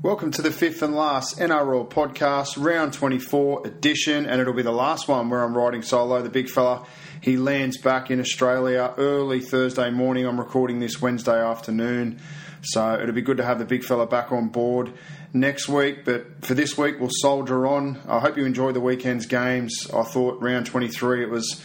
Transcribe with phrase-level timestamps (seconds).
[0.00, 4.70] Welcome to the fifth and last NRL podcast, round 24 edition, and it'll be the
[4.70, 6.22] last one where I'm riding solo.
[6.22, 6.86] The big fella,
[7.20, 10.24] he lands back in Australia early Thursday morning.
[10.24, 12.20] I'm recording this Wednesday afternoon,
[12.62, 14.92] so it'll be good to have the big fella back on board
[15.32, 16.04] next week.
[16.04, 18.00] But for this week, we'll soldier on.
[18.06, 19.88] I hope you enjoy the weekend's games.
[19.92, 21.60] I thought round 23 it was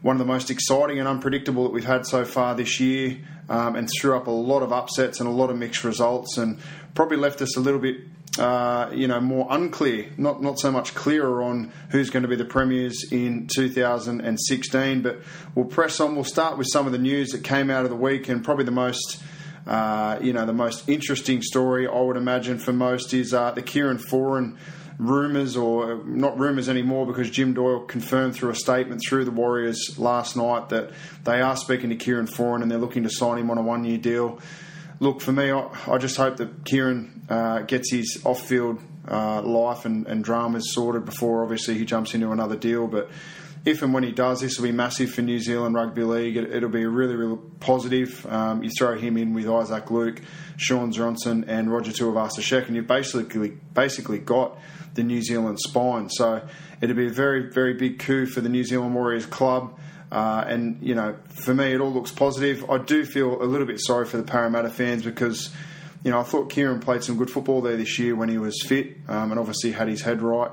[0.00, 3.76] one of the most exciting and unpredictable that we've had so far this year, um,
[3.76, 6.58] and threw up a lot of upsets and a lot of mixed results, and
[6.94, 7.98] probably left us a little bit.
[8.38, 12.36] Uh, you know, more unclear, not not so much clearer on who's going to be
[12.36, 15.00] the premiers in 2016.
[15.00, 15.20] But
[15.54, 16.14] we'll press on.
[16.14, 18.66] We'll start with some of the news that came out of the week, and probably
[18.66, 19.22] the most,
[19.66, 23.62] uh, you know, the most interesting story I would imagine for most is uh, the
[23.62, 24.58] Kieran Foran
[24.98, 29.98] rumours, or not rumours anymore, because Jim Doyle confirmed through a statement through the Warriors
[29.98, 30.90] last night that
[31.24, 33.84] they are speaking to Kieran Foran and they're looking to sign him on a one
[33.84, 34.40] year deal.
[34.98, 39.42] Look, for me, I, I just hope that Kieran uh, gets his off field uh,
[39.42, 42.86] life and, and dramas sorted before obviously he jumps into another deal.
[42.86, 43.10] But
[43.66, 46.36] if and when he does, this will be massive for New Zealand Rugby League.
[46.36, 48.24] It, will be a really, really positive.
[48.24, 50.22] Um, you throw him in with Isaac Luke,
[50.56, 54.56] Shaun Johnson, and Roger Tuivasa-Sheck, and you've basically basically got
[54.94, 56.08] the New Zealand spine.
[56.10, 56.46] So
[56.80, 59.76] it'll be a very, very big coup for the New Zealand Warriors club.
[60.12, 62.70] Uh, and you know, for me, it all looks positive.
[62.70, 65.52] I do feel a little bit sorry for the Parramatta fans because
[66.04, 68.62] you know I thought Kieran played some good football there this year when he was
[68.64, 70.52] fit, um, and obviously had his head right.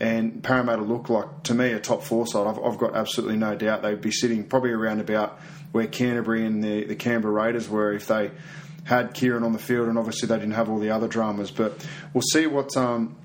[0.00, 2.46] And Parramatta look like to me a top four side.
[2.46, 5.40] I've, I've, got absolutely no doubt they'd be sitting probably around about
[5.72, 8.30] where Canterbury and the, the Canberra Raiders were if they
[8.84, 11.50] had Kieran on the field, and obviously they didn't have all the other dramas.
[11.50, 13.16] But we'll see what um,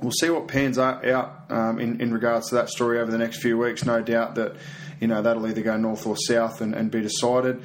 [0.00, 1.04] we'll see what pans out
[1.50, 3.84] um, in, in regards to that story over the next few weeks.
[3.84, 4.56] No doubt that
[5.00, 7.62] you know that'll either go north or south and, and be decided.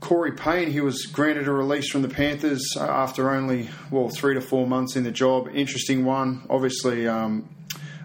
[0.00, 4.40] Corey Payne, he was granted a release from the Panthers after only well three to
[4.40, 5.48] four months in the job.
[5.54, 6.42] Interesting one.
[6.50, 7.48] Obviously, um,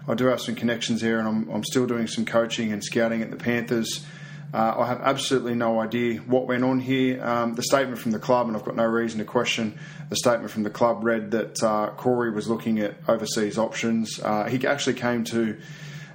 [0.08, 3.20] I do have some connections there, and I'm, I'm, still doing some coaching and scouting
[3.20, 4.06] at the Panthers.
[4.54, 7.22] Uh, I have absolutely no idea what went on here.
[7.22, 10.50] Um, the statement from the club, and I've got no reason to question the statement
[10.50, 14.18] from the club, read that uh, Corey was looking at overseas options.
[14.18, 15.58] Uh, he actually came to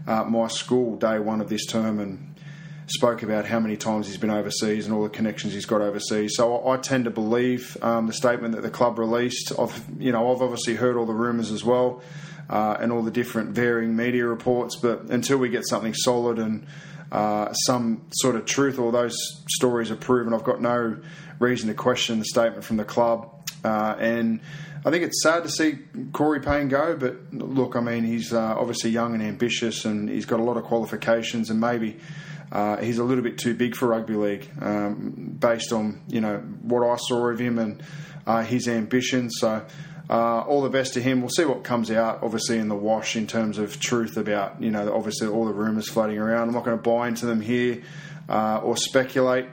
[0.07, 2.33] uh, my school day one of this term and
[2.87, 6.35] spoke about how many times he's been overseas and all the connections he's got overseas.
[6.35, 9.51] So I, I tend to believe um, the statement that the club released.
[9.59, 12.01] I've, you know, I've obviously heard all the rumours as well
[12.49, 16.65] uh, and all the different varying media reports, but until we get something solid and
[17.11, 19.15] uh, some sort of truth or those
[19.49, 20.97] stories are proven, I've got no
[21.39, 23.29] reason to question the statement from the club.
[23.63, 24.39] Uh, and
[24.85, 25.79] I think it's sad to see
[26.11, 30.25] Corey Payne go, but look, I mean, he's uh, obviously young and ambitious, and he's
[30.25, 31.99] got a lot of qualifications, and maybe
[32.51, 36.37] uh, he's a little bit too big for rugby league, um, based on you know
[36.61, 37.81] what I saw of him and
[38.27, 39.29] uh, his ambition.
[39.29, 39.65] So
[40.09, 41.21] uh, all the best to him.
[41.21, 44.71] We'll see what comes out, obviously, in the wash in terms of truth about, you
[44.71, 46.49] know, obviously all the rumours floating around.
[46.49, 47.81] I'm not going to buy into them here
[48.29, 49.47] uh, or speculate.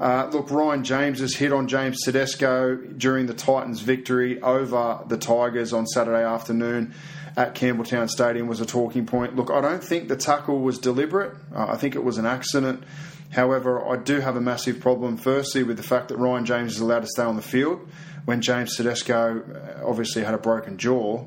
[0.00, 5.16] Uh, look, Ryan James has hit on James Tedesco during the Titans' victory over the
[5.16, 6.94] Tigers on Saturday afternoon
[7.36, 9.36] at Campbelltown Stadium was a talking point.
[9.36, 11.34] Look, I don't think the tackle was deliberate.
[11.54, 12.82] Uh, I think it was an accident.
[13.30, 16.80] However, I do have a massive problem, firstly, with the fact that Ryan James is
[16.80, 17.88] allowed to stay on the field
[18.24, 21.26] when James Tedesco uh, obviously had a broken jaw.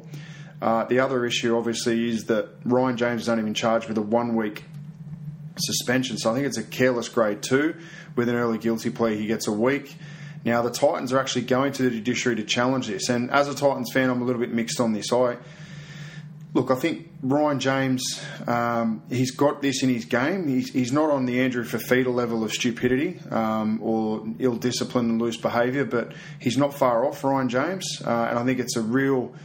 [0.61, 4.01] Uh, the other issue, obviously, is that Ryan James is only been charged with a
[4.01, 4.63] one week
[5.57, 6.17] suspension.
[6.17, 7.75] So I think it's a careless grade two.
[8.15, 9.95] With an early guilty plea, he gets a week.
[10.45, 13.09] Now, the Titans are actually going to the judiciary to challenge this.
[13.09, 15.11] And as a Titans fan, I'm a little bit mixed on this.
[15.11, 15.37] I
[16.55, 20.47] Look, I think Ryan James, um, he's got this in his game.
[20.47, 25.21] He's, he's not on the Andrew Fifita level of stupidity um, or ill discipline and
[25.21, 28.01] loose behaviour, but he's not far off Ryan James.
[28.01, 29.35] Uh, and I think it's a real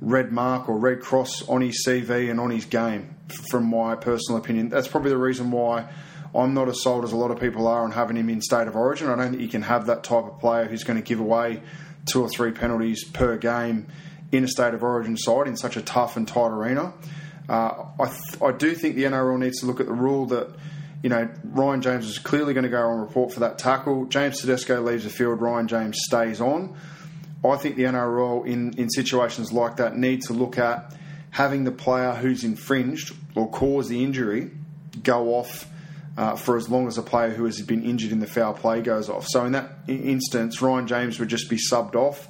[0.00, 3.14] red mark or red cross on his CV and on his game,
[3.50, 4.70] from my personal opinion.
[4.70, 5.86] That's probably the reason why
[6.34, 8.66] I'm not as sold as a lot of people are on having him in state
[8.66, 9.10] of origin.
[9.10, 11.60] I don't think you can have that type of player who's going to give away
[12.06, 13.88] two or three penalties per game
[14.32, 16.92] in a state of origin side in such a tough and tight arena.
[17.48, 20.50] Uh, I, th- I do think the NRL needs to look at the rule that
[21.02, 24.06] you know, Ryan James is clearly going to go on report for that tackle.
[24.06, 26.76] James Tedesco leaves the field, Ryan James stays on.
[27.44, 30.92] I think the NRL, in, in situations like that, need to look at
[31.30, 34.50] having the player who's infringed or caused the injury
[35.02, 35.70] go off
[36.16, 38.80] uh, for as long as a player who has been injured in the foul play
[38.80, 39.26] goes off.
[39.28, 42.26] So in that instance, Ryan James would just be subbed off.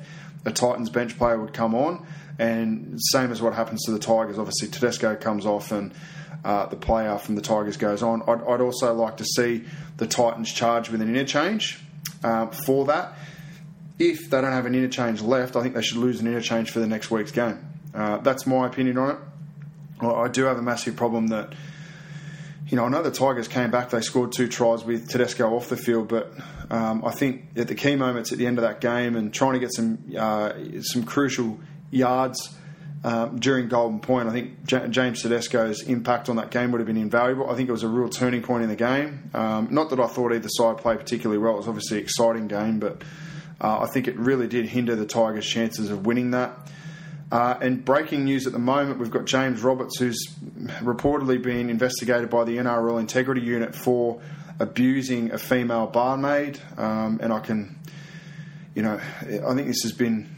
[0.46, 2.06] A Titans bench player would come on,
[2.38, 4.38] and same as what happens to the Tigers.
[4.38, 5.92] Obviously, Tedesco comes off and
[6.44, 8.22] uh, the player from the Tigers goes on.
[8.22, 9.64] I'd, I'd, also like to see
[9.96, 11.80] the Titans charge with an interchange
[12.22, 13.18] um, for that.
[13.98, 16.78] If they don't have an interchange left, I think they should lose an interchange for
[16.78, 17.58] the next week's game.
[17.92, 19.18] Uh, that's my opinion on it.
[20.00, 21.54] I do have a massive problem that,
[22.68, 25.68] you know, I know the Tigers came back, they scored two tries with Tedesco off
[25.68, 26.32] the field, but
[26.70, 29.54] um, I think at the key moments at the end of that game and trying
[29.54, 30.52] to get some uh,
[30.82, 31.58] some crucial
[31.90, 32.56] yards
[33.04, 34.28] um, during Golden Point.
[34.28, 37.48] I think J- James Tedesco's impact on that game would have been invaluable.
[37.48, 39.30] I think it was a real turning point in the game.
[39.32, 41.54] Um, not that I thought either side played particularly well.
[41.54, 43.02] It was obviously an exciting game, but
[43.60, 46.58] uh, I think it really did hinder the Tigers' chances of winning that.
[47.30, 50.18] Uh, and breaking news at the moment, we've got James Roberts, who's
[50.80, 54.20] reportedly being investigated by the NRL Integrity Unit for
[54.58, 56.60] abusing a female barmaid.
[56.76, 57.78] Um, and I can,
[58.74, 60.34] you know, I think this has been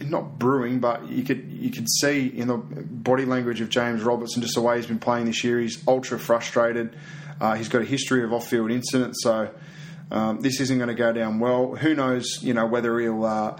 [0.00, 4.42] not brewing, but you could you could see in the body language of James Robertson
[4.42, 5.60] just the way he's been playing this year.
[5.60, 6.96] He's ultra frustrated.
[7.40, 9.50] Uh, he's got a history of off-field incidents, so
[10.10, 11.74] um, this isn't going to go down well.
[11.74, 12.38] Who knows?
[12.42, 13.24] You know whether he'll.
[13.24, 13.56] Uh,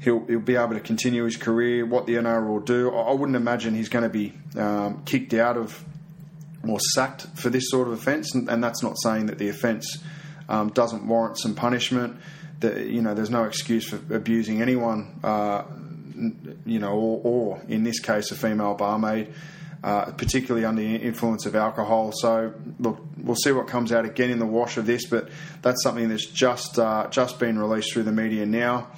[0.00, 2.94] he'll, he'll be able to continue his career, what the NRL will do.
[2.94, 5.82] I, wouldn't imagine he's going to be um, kicked out of
[6.70, 10.02] or sacked for this sort of offence, and, and that's not saying that the offence
[10.48, 12.16] um, doesn't warrant some punishment
[12.60, 15.64] that you know there's no excuse for abusing anyone, uh,
[16.64, 19.32] you know, or, or, in this case a female barmaid,
[19.82, 22.12] uh, particularly under the influence of alcohol.
[22.14, 25.28] So look, we'll see what comes out again in the wash of this, but
[25.62, 28.88] that's something that's just uh, just been released through the media now.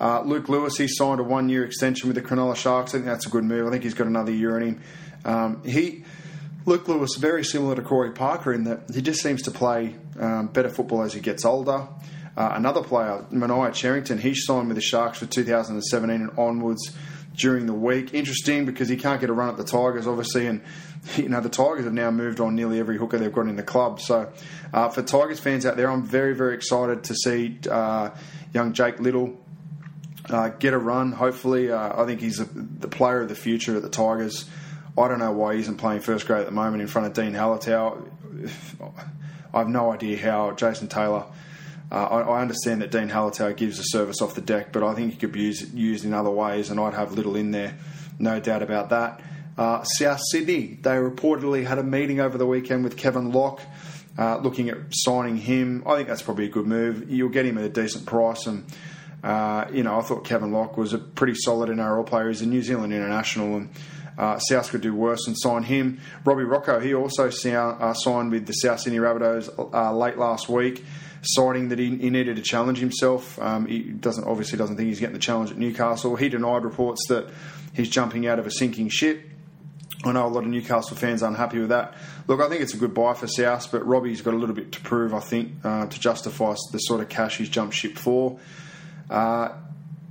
[0.00, 2.90] Uh, Luke Lewis, he signed a one-year extension with the Cronulla Sharks.
[2.90, 3.68] I think that's a good move.
[3.68, 4.82] I think he's got another year in him.
[5.24, 6.04] Um, he.
[6.66, 10.46] Luke Lewis, very similar to Corey Parker in that he just seems to play um,
[10.46, 11.86] better football as he gets older.
[12.36, 16.96] Uh, another player, Manaia Cherrington, he signed with the Sharks for 2017 and onwards
[17.36, 18.14] during the week.
[18.14, 20.62] Interesting because he can't get a run at the Tigers, obviously, and
[21.16, 23.62] you know the Tigers have now moved on nearly every hooker they've got in the
[23.62, 24.00] club.
[24.00, 24.32] So,
[24.72, 28.10] uh, for Tigers fans out there, I'm very, very excited to see uh,
[28.54, 29.38] young Jake Liddle
[30.30, 31.12] uh, get a run.
[31.12, 34.48] Hopefully, uh, I think he's a, the player of the future at the Tigers.
[34.96, 37.14] I don't know why he isn't playing first grade at the moment in front of
[37.14, 38.08] Dene Halatau.
[39.52, 41.24] I have no idea how Jason Taylor
[41.94, 44.94] uh, I, I, understand that Dene Halatau gives a service off the deck, but I
[44.94, 47.76] think he could be used, used in other ways, and I'd have Liddle in there,
[48.18, 49.20] no doubt about that.
[49.56, 53.60] Uh, South Sydney, they reportedly had a meeting over the weekend with Kevin Locke,
[54.18, 55.84] uh, looking at signing him.
[55.86, 57.08] I think that's probably a good move.
[57.10, 58.64] You'll get him at a decent price, and
[59.22, 62.28] uh, you know I thought Kevin Locke was a pretty solid NRL player.
[62.28, 63.68] He's a New Zealand international, and
[64.18, 66.00] uh, South could do worse and sign him.
[66.24, 70.84] Robbie Rochow, he also uh, signed with the South Sydney Rabbitohs uh, late last week
[71.26, 73.38] citing that he, he needed to challenge himself.
[73.40, 76.16] Um, he doesn't obviously doesn't think he's getting the challenge at Newcastle.
[76.16, 77.28] He denied reports that
[77.72, 79.30] he's jumping out of a sinking ship.
[80.04, 81.94] I know a lot of Newcastle fans are unhappy with that.
[82.26, 84.72] Look, I think it's a good buy for South, but Robbie's got a little bit
[84.72, 88.38] to prove, I think, uh, to justify the sort of cash he's jumped ship for.
[89.08, 89.50] Uh,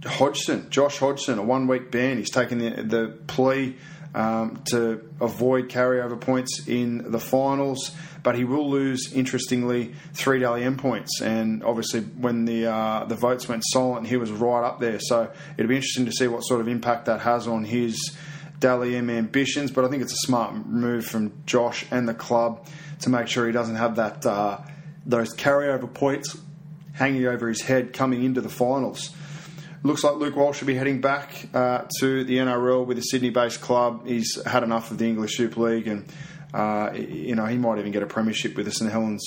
[0.03, 2.17] Hodgson, Josh Hodgson, a one week ban.
[2.17, 3.77] He's taken the, the plea
[4.13, 10.63] um, to avoid carryover points in the finals but he will lose, interestingly, three Dally
[10.63, 11.22] M points.
[11.22, 15.00] And obviously, when the uh, the votes went silent, he was right up there.
[15.00, 18.15] So it'll be interesting to see what sort of impact that has on his
[18.60, 19.72] Dally M ambitions.
[19.72, 22.65] But I think it's a smart move from Josh and the club
[23.01, 24.62] to make sure he doesn't have that uh,
[25.05, 26.38] those carryover points
[26.93, 29.13] hanging over his head coming into the finals.
[29.83, 33.59] Looks like Luke Walsh should be heading back uh, to the NRL with a Sydney-based
[33.59, 34.07] club.
[34.07, 36.05] He's had enough of the English Super League and
[36.53, 39.23] uh, you know, he might even get a premiership with the St Helens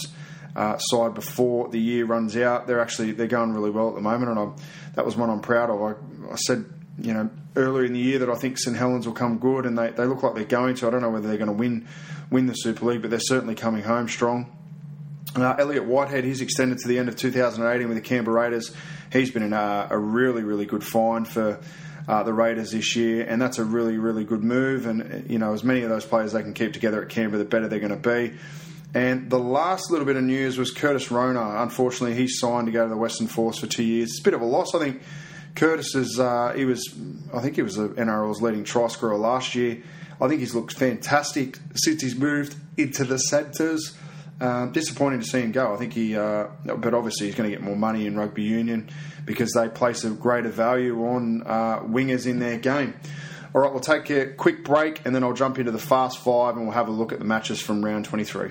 [0.55, 2.67] uh, side before the year runs out.
[2.67, 4.57] They're actually they're going really well at the moment, and I'm,
[4.95, 5.83] that was one I'm proud of.
[5.83, 6.65] I, I, said,
[7.01, 9.77] you know, earlier in the year that I think St Helens will come good, and
[9.77, 10.87] they, they look like they're going to.
[10.87, 11.89] I don't know whether they're going to win
[12.31, 14.57] win the Super League, but they're certainly coming home strong.
[15.37, 18.75] Uh, Elliott Whitehead, he's extended to the end of 2018 with the Canberra Raiders.
[19.13, 21.61] He's been in a, a really, really good find for
[22.09, 24.87] uh, the Raiders this year, and that's a really, really good move.
[24.87, 27.49] And you know, as many of those players they can keep together at Canberra, the
[27.49, 28.37] better they're going to be.
[28.95, 31.63] And the last little bit of news was Curtis Rona.
[31.63, 34.11] Unfortunately, he signed to go to the Western Force for two years.
[34.11, 35.03] It's a bit of a loss, I think.
[35.55, 36.95] Curtis is uh, he was
[37.35, 39.83] I think he was the NRL's leading try scorer last year.
[40.21, 43.97] I think he's looked fantastic since he's moved into the centres.
[44.39, 45.73] Um, disappointing to see him go.
[45.73, 48.91] I think he, uh, but obviously he's going to get more money in rugby union
[49.25, 52.93] because they place a greater value on uh, wingers in their game.
[53.55, 56.57] All right, we'll take a quick break and then I'll jump into the fast five
[56.57, 58.51] and we'll have a look at the matches from round 23.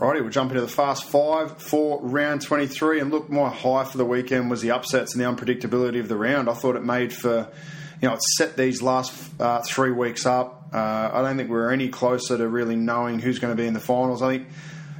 [0.00, 3.00] Alrighty, we'll jump into the fast five for round 23.
[3.00, 6.16] And look, my high for the weekend was the upsets and the unpredictability of the
[6.16, 6.48] round.
[6.48, 7.50] I thought it made for,
[8.00, 10.70] you know, it set these last uh, three weeks up.
[10.72, 13.66] Uh, I don't think we are any closer to really knowing who's going to be
[13.66, 14.22] in the finals.
[14.22, 14.48] I think,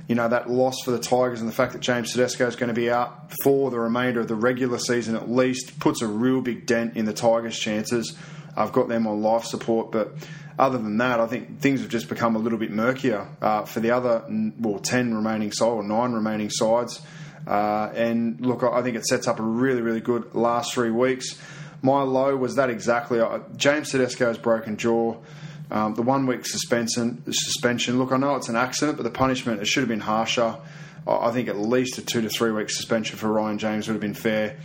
[0.07, 2.69] you know, that loss for the Tigers and the fact that James Tedesco is going
[2.69, 6.43] to be out for the remainder of the regular season at least puts a real
[6.43, 8.19] big dent in the Tigers' chances.
[8.55, 10.13] I've got them on life support, but
[10.61, 13.81] other than that, I think things have just become a little bit murkier uh, for
[13.81, 14.25] the other,
[14.59, 17.01] well, 10 remaining sides or nine remaining sides.
[17.47, 21.41] Uh, and look, I think it sets up a really, really good last three weeks.
[21.81, 23.21] My low was that exactly.
[23.21, 25.17] Uh, James Tedesco's broken jaw.
[25.71, 27.99] Um, the one week suspension, suspension.
[27.99, 30.59] Look, I know it's an accident, but the punishment it should have been harsher.
[31.07, 34.03] I think at least a two to three week suspension for Ryan James would have
[34.03, 34.59] been fair.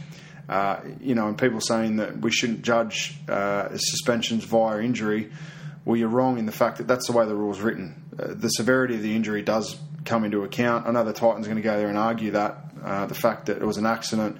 [0.49, 5.31] Uh, you know, and people saying that we shouldn't judge uh, suspensions via injury
[5.85, 8.03] well, you're wrong in the fact that that's the way the rule's written.
[8.17, 10.87] Uh, the severity of the injury does come into account.
[10.87, 13.45] I know the Titans are going to go there and argue that uh, the fact
[13.45, 14.37] that it was an accident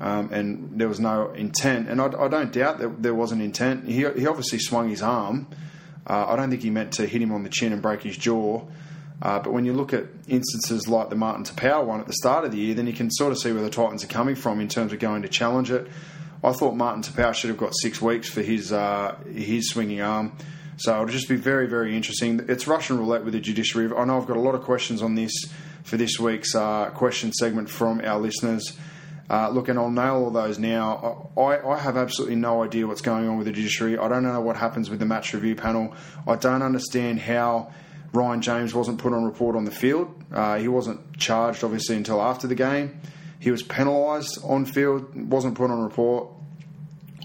[0.00, 3.40] um, and there was no intent, and I, I, don't doubt that there was an
[3.40, 3.84] intent.
[3.84, 5.46] He, he obviously swung his arm.
[6.04, 8.16] Uh, I don't think he meant to hit him on the chin and break his
[8.16, 8.64] jaw.
[9.22, 12.44] Uh, but when you look at instances like the Martin Taupau one at the start
[12.44, 14.60] of the year, then you can sort of see where the Titans are coming from
[14.60, 15.86] in terms of going to challenge it.
[16.42, 20.32] I thought Martin Taupau should have got six weeks for his uh, his swinging arm.
[20.82, 22.44] So it'll just be very, very interesting.
[22.48, 23.88] It's Russian roulette with the judiciary.
[23.96, 25.32] I know I've got a lot of questions on this
[25.84, 28.76] for this week's uh, question segment from our listeners.
[29.30, 31.30] Uh, look, and I'll nail all those now.
[31.36, 33.96] I, I, have absolutely no idea what's going on with the judiciary.
[33.96, 35.94] I don't know what happens with the match review panel.
[36.26, 37.72] I don't understand how
[38.12, 40.12] Ryan James wasn't put on report on the field.
[40.32, 43.00] Uh, he wasn't charged, obviously, until after the game.
[43.38, 46.28] He was penalised on field, wasn't put on report.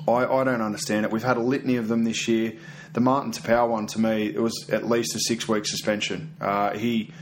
[0.08, 1.12] I, I don't understand it.
[1.12, 2.54] We've had a litany of them this year
[2.98, 6.36] the Martin Taupau one to me, it was at least a six week suspension.
[6.42, 7.14] Uh, he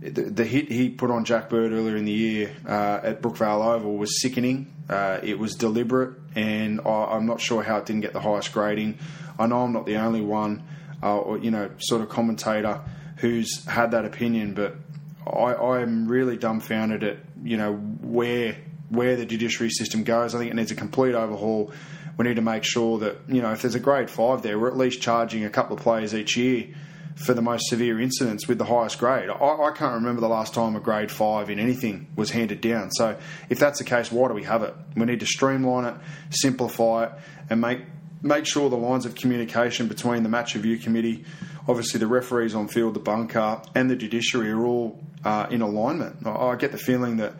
[0.00, 3.62] the, the, hit he put on Jack Bird earlier in the year uh, at Brookvale
[3.66, 4.72] Oval was sickening.
[4.88, 8.54] Uh, it was deliberate, and I, am not sure how it didn't get the highest
[8.54, 8.98] grading.
[9.38, 10.62] I know I'm not the only one,
[11.02, 12.80] uh, or you know, sort of commentator
[13.18, 14.74] who's had that opinion, but
[15.30, 18.56] I, am really dumbfounded at you know where
[18.88, 20.34] where the judiciary system goes.
[20.34, 21.72] I think it needs a complete overhaul
[22.16, 24.68] we need to make sure that you know if there's a grade five there, we're
[24.68, 26.68] at least charging a couple of players each year
[27.16, 29.30] for the most severe incidents with the highest grade.
[29.30, 32.90] I, I, can't remember the last time a grade five in anything was handed down.
[32.90, 33.16] So
[33.48, 34.74] if that's the case, why do we have it?
[34.96, 35.94] We need to streamline it,
[36.30, 37.12] simplify it,
[37.50, 37.80] and make
[38.22, 41.24] make sure the lines of communication between the match review committee,
[41.68, 46.26] obviously the referees on field, the bunker, and the judiciary are all uh, in alignment.
[46.26, 47.34] I, I get the feeling that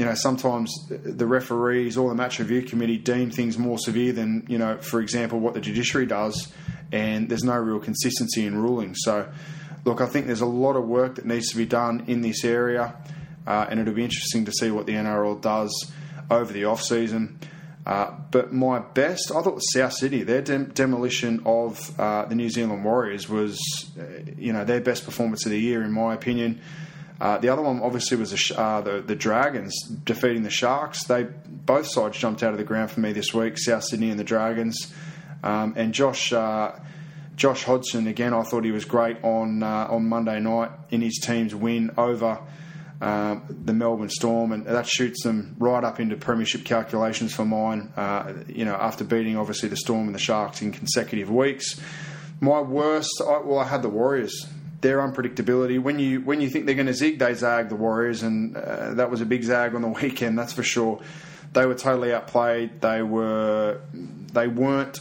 [0.00, 4.46] you know, sometimes the referees or the match review committee deem things more severe than,
[4.48, 6.50] you know, for example, what the judiciary does,
[6.90, 8.94] and there's no real consistency in ruling.
[8.94, 9.28] So,
[9.84, 12.46] look, I think there's a lot of work that needs to be done in this
[12.46, 12.94] area,
[13.46, 15.92] uh, and it'll be interesting to see what the NRL does
[16.30, 17.38] over the off season.
[17.84, 22.48] Uh, but my best, I thought South Sydney, their dem- demolition of uh, the New
[22.48, 23.60] Zealand Warriors was,
[23.98, 24.02] uh,
[24.38, 26.62] you know, their best performance of the year, in my opinion.
[27.20, 31.04] Uh, the other one obviously was the, uh, the, the Dragons defeating the Sharks.
[31.04, 33.58] They both sides jumped out of the ground for me this week.
[33.58, 34.92] South Sydney and the Dragons,
[35.42, 36.72] um, and Josh uh,
[37.36, 38.32] Josh Hodgson again.
[38.32, 42.38] I thought he was great on uh, on Monday night in his team's win over.
[43.02, 47.90] Um, the Melbourne Storm, and that shoots them right up into premiership calculations for mine.
[47.96, 51.80] Uh, you know, after beating obviously the Storm and the Sharks in consecutive weeks.
[52.42, 54.46] My worst, I, well, I had the Warriors
[54.80, 55.80] their unpredictability.
[55.80, 58.94] When you when you think they're going to zig, they zag the Warriors, and uh,
[58.94, 60.38] that was a big zag on the weekend.
[60.38, 61.00] That's for sure.
[61.52, 62.80] They were totally outplayed.
[62.80, 65.00] They were they weren't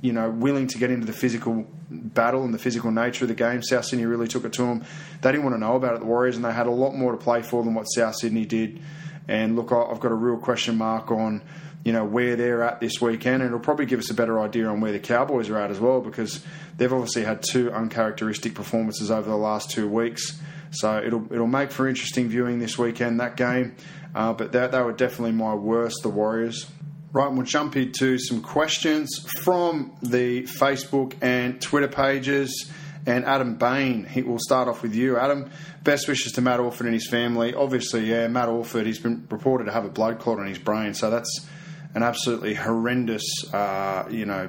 [0.00, 3.34] you know willing to get into the physical battle and the physical nature of the
[3.34, 3.62] game.
[3.62, 4.84] South Sydney really took it to them.
[5.22, 7.12] They didn't want to know about it, the Warriors, and they had a lot more
[7.12, 8.80] to play for than what South Sydney did.
[9.28, 11.42] And look, I've got a real question mark on
[11.84, 14.66] you know where they're at this weekend, and it'll probably give us a better idea
[14.66, 16.44] on where the Cowboys are at as well, because
[16.76, 20.38] they've obviously had two uncharacteristic performances over the last two weeks.
[20.72, 23.74] So it'll it'll make for interesting viewing this weekend that game.
[24.14, 26.66] Uh, but that they were definitely my worst, the Warriors.
[27.12, 32.70] Right, we'll jump into some questions from the Facebook and Twitter pages.
[33.06, 35.50] And Adam Bain, he will start off with you, Adam.
[35.82, 37.54] Best wishes to Matt Orford and his family.
[37.54, 40.94] Obviously, yeah, Matt Orford, he's been reported to have a blood clot in his brain,
[40.94, 41.48] so that's
[41.94, 44.48] an absolutely horrendous, uh, you know,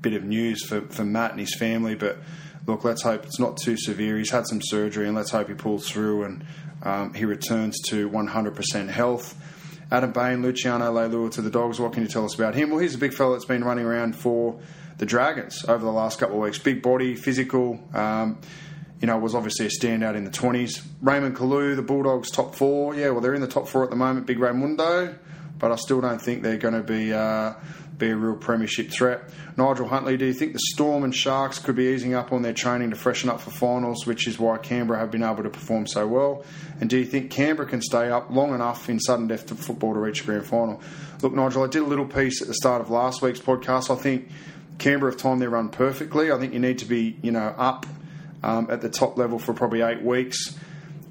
[0.00, 1.94] bit of news for, for Matt and his family.
[1.94, 2.18] But
[2.66, 4.18] look, let's hope it's not too severe.
[4.18, 6.44] He's had some surgery, and let's hope he pulls through and
[6.82, 9.36] um, he returns to 100% health.
[9.90, 11.78] Adam Bain, Luciano Leilua to the Dogs.
[11.78, 12.70] What can you tell us about him?
[12.70, 14.58] Well, he's a big fella that's been running around for
[14.98, 16.58] the Dragons over the last couple of weeks.
[16.58, 17.78] Big body, physical.
[17.92, 18.38] Um,
[19.00, 20.82] you know, was obviously a standout in the 20s.
[21.02, 22.94] Raymond Kalu, the Bulldogs top four.
[22.94, 24.26] Yeah, well, they're in the top four at the moment.
[24.26, 25.18] Big Raymundo,
[25.62, 27.54] but I still don't think they're going to be uh,
[27.96, 29.22] be a real premiership threat.
[29.56, 32.52] Nigel Huntley, do you think the Storm and Sharks could be easing up on their
[32.52, 35.86] training to freshen up for finals, which is why Canberra have been able to perform
[35.86, 36.44] so well?
[36.80, 39.94] And do you think Canberra can stay up long enough in sudden death to football
[39.94, 40.82] to reach a grand final?
[41.22, 43.88] Look, Nigel, I did a little piece at the start of last week's podcast.
[43.88, 44.28] I think
[44.78, 46.32] Canberra have timed their run perfectly.
[46.32, 47.86] I think you need to be, you know, up
[48.42, 50.58] um, at the top level for probably eight weeks.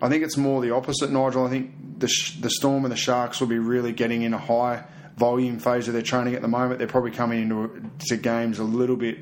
[0.02, 1.46] I think it's more the opposite, Nigel.
[1.46, 2.08] I think the,
[2.40, 4.84] the Storm and the Sharks will be really getting in a high
[5.16, 6.80] volume phase of their training at the moment.
[6.80, 9.20] They're probably coming into to games a little bit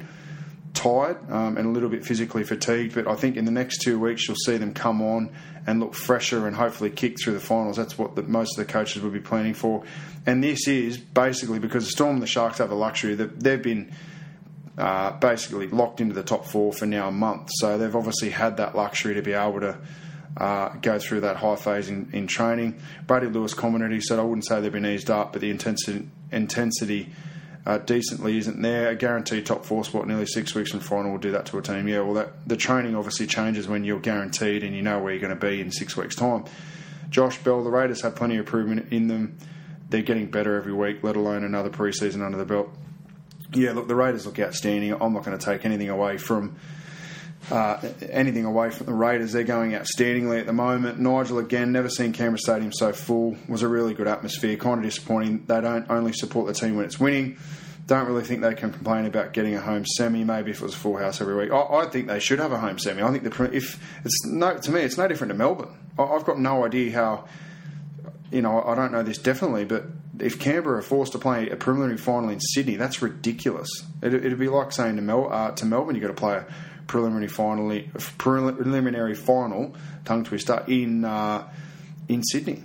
[0.74, 2.96] tired um, and a little bit physically fatigued.
[2.96, 5.36] But I think in the next two weeks you'll see them come on
[5.68, 7.76] and look fresher and hopefully kick through the finals.
[7.76, 9.84] That's what the, most of the coaches will be planning for.
[10.26, 13.62] And this is basically because the Storm and the Sharks have the luxury that they've
[13.62, 13.92] been
[14.78, 17.50] uh, basically locked into the top four for now a month.
[17.56, 19.78] So they've obviously had that luxury to be able to
[20.38, 22.80] uh, go through that high phase in, in training.
[23.08, 26.08] Brady Lewis commented, he said, I wouldn't say they've been eased up, but the intensity,
[26.32, 27.12] intensity
[27.66, 28.90] uh, decently isn't there.
[28.90, 31.62] A guaranteed top four spot nearly six weeks from final will do that to a
[31.62, 31.88] team.
[31.88, 35.22] Yeah, well, that, the training obviously changes when you're guaranteed and you know where you're
[35.22, 36.46] going to be in six weeks' time.
[37.10, 39.38] Josh Bell, the Raiders have plenty of improvement in them.
[39.90, 42.70] They're getting better every week, let alone another preseason under the belt.
[43.54, 44.94] Yeah, look, the Raiders look outstanding.
[44.94, 46.56] I'm not going to take anything away from
[47.52, 49.32] uh, anything away from the Raiders.
[49.32, 51.00] They're going outstandingly at the moment.
[51.00, 53.38] Nigel, again, never seen Canberra Stadium so full.
[53.48, 54.56] Was a really good atmosphere.
[54.58, 55.46] Kind of disappointing.
[55.48, 57.38] They don't only support the team when it's winning.
[57.88, 60.24] Don't really think they can complain about getting a home semi.
[60.24, 62.52] Maybe if it was a full house every week, I, I think they should have
[62.52, 63.02] a home semi.
[63.02, 65.76] I think the if it's no to me, it's no different to Melbourne.
[65.98, 67.26] I, I've got no idea how.
[68.32, 69.86] You know, I don't know this definitely, but
[70.20, 73.70] if Canberra are forced to play a preliminary final in Sydney, that's ridiculous.
[74.04, 76.46] It, would be like saying to, Mel, uh, to Melbourne, you've got to play a
[76.90, 77.82] preliminary final,
[78.18, 81.48] preliminary final tongue twister in uh,
[82.10, 82.64] in Sydney.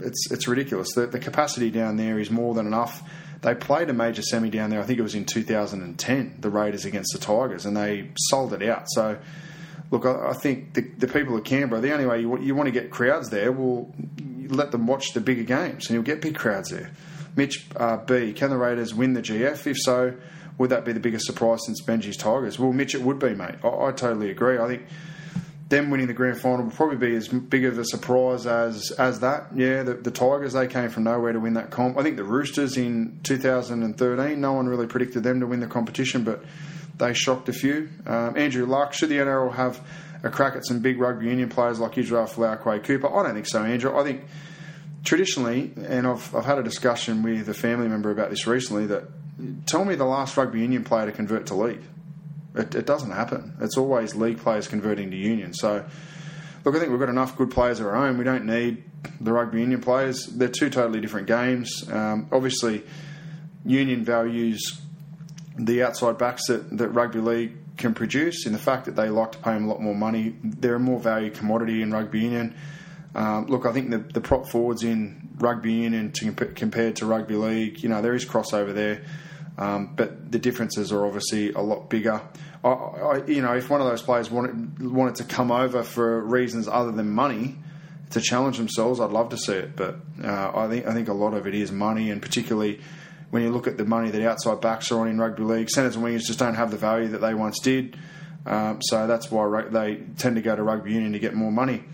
[0.00, 0.94] It's it's ridiculous.
[0.94, 3.02] The, the capacity down there is more than enough.
[3.42, 4.80] They played a major semi down there.
[4.80, 8.62] I think it was in 2010, the Raiders against the Tigers, and they sold it
[8.62, 8.84] out.
[8.86, 9.18] So,
[9.90, 12.68] look, I, I think the, the, people of Canberra, the only way you, you want
[12.68, 13.94] to get crowds there, will
[14.48, 16.90] let them watch the bigger games, and you'll get big crowds there.
[17.36, 19.66] Mitch uh, B, can the Raiders win the GF?
[19.66, 20.14] If so,
[20.58, 22.58] would that be the biggest surprise since Benji's Tigers?
[22.58, 23.56] Well, Mitch, it would be, mate.
[23.62, 24.58] I, I totally agree.
[24.58, 24.82] I think
[25.68, 29.20] them winning the grand final would probably be as big of a surprise as as
[29.20, 29.48] that.
[29.54, 31.98] Yeah, the, the, Tigers they came from nowhere to win that comp.
[31.98, 36.22] I think the Roosters in 2013, no one really predicted them to win the competition,
[36.22, 36.44] but
[36.98, 37.88] they shocked a few.
[38.06, 39.80] Um, Andrew Luck, should the NRL have
[40.22, 43.08] a crack at some big rugby union players like Israel Folau, Quade Cooper?
[43.12, 43.96] I don't think so, Andrew.
[43.96, 44.24] I think
[45.02, 49.04] traditionally, and I've I've had a discussion with a family member about this recently that
[49.66, 51.82] tell me the last rugby union player to convert to league.
[52.54, 53.56] It, it, doesn't happen.
[53.60, 55.52] It's always league players converting to union.
[55.54, 55.84] So,
[56.64, 58.16] look, I think we've got enough good players of our own.
[58.16, 58.84] We don't need
[59.20, 60.26] the rugby union players.
[60.26, 61.84] They're two totally different games.
[61.90, 62.84] Um, obviously,
[63.64, 64.80] union values
[65.58, 69.32] the outside backs that, that rugby league can produce in the fact that they like
[69.32, 70.34] to pay them a lot more money.
[70.42, 72.54] They're a more valued commodity in rugby union.
[73.14, 77.36] Um, look, I think the, the prop forwards in rugby union to, compared to rugby
[77.36, 79.02] league, you know, there is crossover there.
[79.56, 82.20] Um, but the differences are obviously a lot bigger.
[82.64, 86.20] I, I, you know, if one of those players wanted wanted to come over for
[86.20, 87.56] reasons other than money
[88.10, 89.76] to challenge themselves, I'd love to see it.
[89.76, 92.80] But uh, I think I think a lot of it is money, and particularly
[93.30, 95.94] when you look at the money that outside backs are on in rugby league, centres
[95.94, 97.96] and wingers just don't have the value that they once did.
[98.46, 101.84] Um, so that's why they tend to go to rugby union to get more money.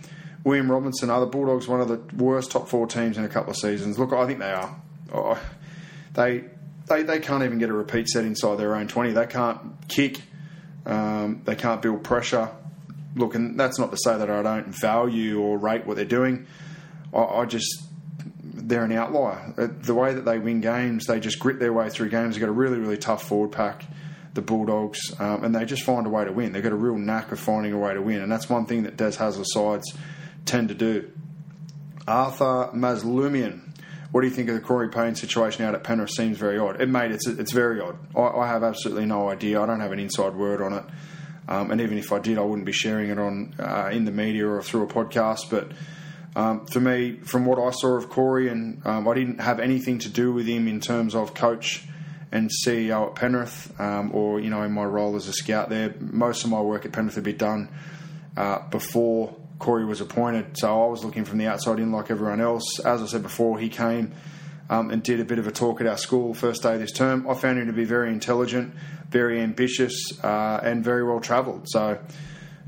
[0.44, 3.50] William Robinson, are the Bulldogs one of the worst top four teams in a couple
[3.50, 3.98] of seasons?
[3.98, 4.74] Look, I think they are.
[5.12, 5.40] Oh,
[6.14, 6.44] they
[6.90, 9.12] they, they can't even get a repeat set inside their own 20.
[9.12, 10.22] They can't kick,
[10.86, 12.50] um, they can't build pressure.
[13.14, 16.46] Look, and that's not to say that I don't value or rate what they're doing.
[17.14, 17.82] I, I just,
[18.42, 19.54] they're an outlier.
[19.56, 22.34] Uh, the way that they win games, they just grit their way through games.
[22.34, 23.84] They've got a really, really tough forward pack.
[24.34, 26.52] the Bulldogs, um, and they just find a way to win.
[26.52, 28.84] They've got a real knack of finding a way to win, and that's one thing
[28.84, 29.92] that Des Hasler sides
[30.44, 31.10] tend to do.
[32.06, 33.62] Arthur Maslumian.
[34.10, 36.10] What do you think of the Corey Payne situation out at Penrith?
[36.10, 36.80] Seems very odd.
[36.80, 37.96] It, mate, it's it's very odd.
[38.16, 39.62] I, I have absolutely no idea.
[39.62, 40.84] I don't have an inside word on it,
[41.48, 44.10] um, and even if I did, I wouldn't be sharing it on uh, in the
[44.10, 45.48] media or through a podcast.
[45.48, 45.70] But
[46.34, 49.98] um, for me, from what I saw of Corey, and um, I didn't have anything
[50.00, 51.84] to do with him in terms of coach
[52.32, 55.94] and CEO at Penrith, um, or you know, in my role as a scout there.
[56.00, 57.68] Most of my work at Penrith had been done
[58.36, 62.40] uh, before Corey was appointed, so I was looking from the outside in like everyone
[62.40, 62.80] else.
[62.80, 64.12] As I said before, he came.
[64.68, 66.92] Um, and did a bit of a talk at our school first day of this
[66.92, 67.28] term.
[67.28, 68.72] I found him to be very intelligent,
[69.08, 71.66] very ambitious, uh, and very well travelled.
[71.68, 71.98] So,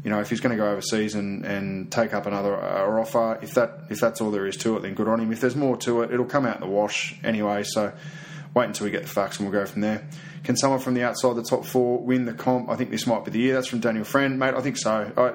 [0.02, 3.38] you know, if he's going to go overseas and, and take up another uh, offer,
[3.40, 5.31] if that if that's all there is to it, then good on him.
[5.31, 7.62] If there's more to it, it'll come out in the wash anyway.
[7.62, 7.92] So,
[8.52, 10.05] wait until we get the facts and we'll go from there.
[10.42, 12.68] Can someone from the outside the top four win the comp?
[12.68, 13.55] I think this might be the year.
[13.55, 14.55] That's from Daniel Friend, mate.
[14.55, 15.12] I think so.
[15.16, 15.35] I,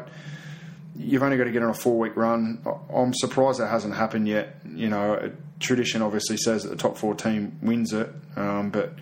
[0.98, 2.66] you've only got to get on a four week run.
[2.94, 4.58] I'm surprised that hasn't happened yet.
[4.66, 8.94] You know, tradition obviously says that the top four team wins it, um, but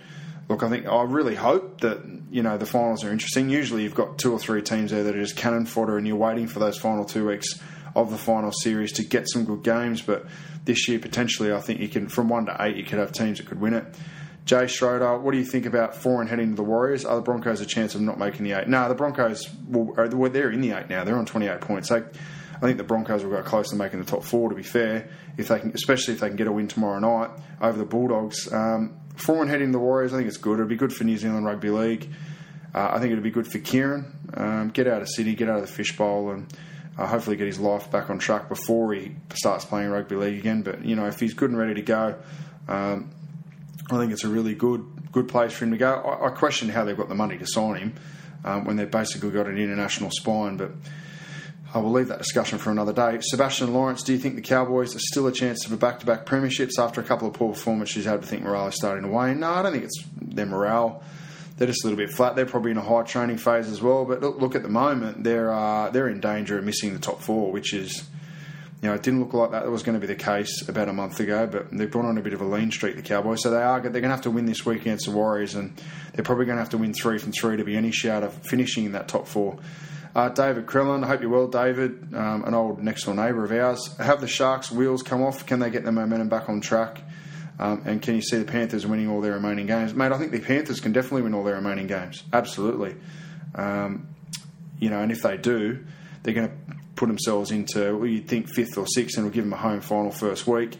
[0.49, 3.49] look, I think I really hope that you know the finals are interesting.
[3.49, 6.15] Usually, you've got two or three teams there that are just cannon fodder, and you're
[6.15, 7.59] waiting for those final two weeks
[7.95, 10.01] of the final series to get some good games.
[10.01, 10.25] But
[10.65, 13.37] this year, potentially, I think you can from one to eight, you could have teams
[13.37, 13.85] that could win it.
[14.45, 17.03] Jay Schroeder, what do you think about Foran heading to the Warriors?
[17.03, 18.67] Are the Broncos a chance of not making the eight?
[18.67, 19.93] No, the Broncos, well,
[20.29, 21.03] they're in the eight now.
[21.03, 21.89] They're on 28 points.
[21.89, 22.05] So
[22.55, 24.49] I think the Broncos will go close to making the top four.
[24.49, 27.31] To be fair, if they can, especially if they can get a win tomorrow night
[27.59, 28.51] over the Bulldogs.
[28.53, 30.55] Um, heading to the Warriors, I think it's good.
[30.55, 32.09] It'll be good for New Zealand Rugby League.
[32.73, 34.13] Uh, I think it'll be good for Kieran.
[34.35, 36.53] Um, get out of City, get out of the fishbowl, and
[36.99, 40.61] uh, hopefully get his life back on track before he starts playing rugby league again.
[40.61, 42.15] But you know, if he's good and ready to go,
[42.67, 43.09] um,
[43.91, 45.93] I think it's a really good good place for him to go.
[45.93, 47.93] I, I question how they've got the money to sign him
[48.43, 50.71] um, when they've basically got an international spine, but
[51.73, 53.17] I will leave that discussion for another day.
[53.21, 56.05] Sebastian Lawrence, do you think the Cowboys are still a chance of a back to
[56.05, 58.05] back premierships after a couple of poor performances?
[58.05, 59.39] You had to think morale is starting to wane.
[59.39, 61.03] No, I don't think it's their morale.
[61.57, 62.35] They're just a little bit flat.
[62.35, 64.05] They're probably in a high training phase as well.
[64.05, 67.21] But look, look at the moment, they're uh, they're in danger of missing the top
[67.21, 68.07] four, which is
[68.85, 70.93] you know, it didn't look like that was going to be the case about a
[70.93, 73.41] month ago, but they've brought on a bit of a lean streak, the Cowboys.
[73.41, 75.75] So they are they're going to have to win this week against the Warriors, and
[76.13, 78.31] they're probably going to have to win three from three to be any shout of
[78.45, 79.57] finishing in that top four.
[80.13, 83.51] Uh, David Krellin, I hope you're well, David, um, an old next door neighbour of
[83.51, 83.97] ours.
[83.97, 85.47] Have the Sharks' wheels come off?
[85.47, 87.01] Can they get the momentum back on track?
[87.57, 89.95] Um, and can you see the Panthers winning all their remaining games?
[89.95, 92.21] Mate, I think the Panthers can definitely win all their remaining games.
[92.31, 92.95] Absolutely.
[93.55, 94.09] Um,
[94.79, 95.83] you know, and if they do,
[96.21, 99.43] they're going to put themselves into, well, you'd think fifth or sixth, and we'll give
[99.43, 100.77] them a home final first week.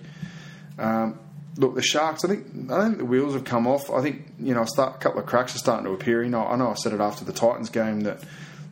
[0.78, 1.20] Um,
[1.58, 3.90] look, the Sharks, I think I think the wheels have come off.
[3.92, 6.24] I think you know start, a couple of cracks are starting to appear.
[6.24, 8.20] You know, I know I said it after the Titans game that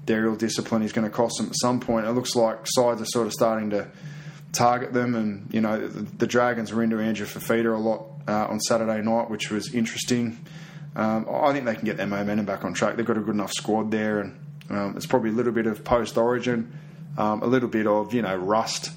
[0.05, 2.05] their real discipline is going to cost them at some point.
[2.05, 3.87] It looks like sides are sort of starting to
[4.51, 8.47] target them, and you know the, the Dragons were into Andrew Fifita a lot uh,
[8.47, 10.37] on Saturday night, which was interesting.
[10.95, 12.95] Um, I think they can get their momentum back on track.
[12.95, 15.83] They've got a good enough squad there, and um, it's probably a little bit of
[15.83, 16.71] post Origin
[17.17, 18.91] um, a little bit of you know rust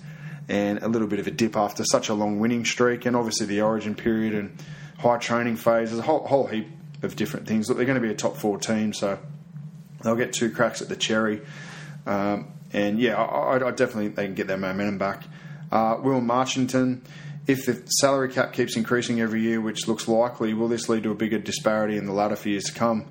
[0.48, 3.46] and a little bit of a dip after such a long winning streak, and obviously
[3.46, 4.56] the Origin period and
[4.98, 5.90] high training phase.
[5.90, 6.68] There's a whole, whole heap
[7.02, 7.68] of different things.
[7.68, 9.18] Look, they're going to be a top four team, so
[10.02, 11.40] they'll get two cracks at the cherry.
[12.06, 15.24] Um, and yeah, I, I, definitely they can get their momentum back.
[15.72, 17.00] Uh, Will Marchington,
[17.46, 21.10] if the salary cap keeps increasing every year, which looks likely, will this lead to
[21.10, 23.06] a bigger disparity in the latter for years to come?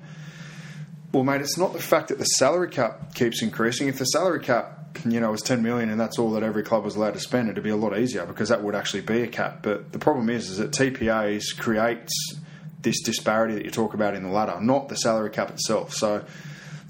[1.12, 3.88] Well, mate, it's not the fact that the salary cap keeps increasing.
[3.88, 6.62] If the salary cap you know, it was 10 million and that's all that every
[6.62, 9.22] club was allowed to spend, it'd be a lot easier because that would actually be
[9.22, 9.60] a cap.
[9.62, 12.12] But the problem is, is that TPAs creates
[12.80, 15.92] this disparity that you talk about in the ladder, not the salary cap itself.
[15.92, 16.24] So,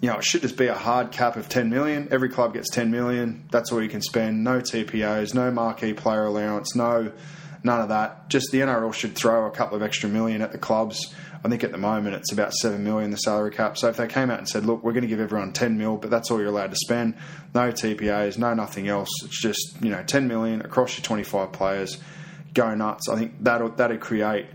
[0.00, 2.09] you know, it should just be a hard cap of 10 million.
[2.11, 3.44] Every club gets 10 million.
[3.50, 4.44] That's all you can spend.
[4.44, 7.12] No TPAs, no marquee player allowance, no
[7.66, 8.31] none of that.
[8.31, 11.14] Just the NRL should throw a couple of extra million at the clubs
[11.46, 13.79] I think at the moment it's about seven million the salary cap.
[13.79, 15.96] So if they came out and said, "Look, we're going to give everyone ten mil,
[15.96, 17.14] but that's all you're allowed to spend,
[17.55, 19.09] no TPAs, no nothing else.
[19.24, 21.98] It's just you know ten million across your 25 players,
[22.52, 24.46] go nuts." I think that that'd create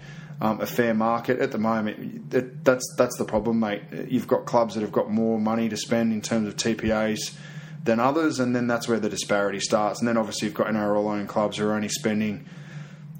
[0.41, 1.39] um, a fair market.
[1.39, 3.83] At the moment, that, that's that's the problem, mate.
[4.09, 7.37] You've got clubs that have got more money to spend in terms of TPAs
[7.85, 9.99] than others, and then that's where the disparity starts.
[9.99, 12.49] And then obviously you've got NRL owned clubs who are only spending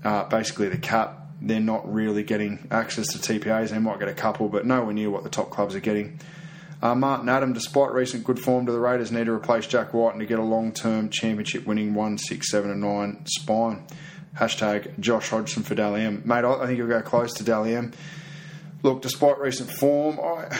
[0.04, 3.70] uh, basically the cap they're not really getting access to TPAs.
[3.70, 6.20] They might get a couple, but nowhere near what the top clubs are getting.
[6.84, 10.12] Uh, Martin Adam, despite recent good form to the Raiders, need to replace Jack White
[10.12, 13.84] and to get a long term championship winning 1, 6, 7, and 9 spine.
[14.38, 16.08] Hashtag Josh Hodgson for Dally.
[16.10, 17.78] Mate, I think he'll go close to Dally.
[18.84, 20.58] Look, despite recent form, I,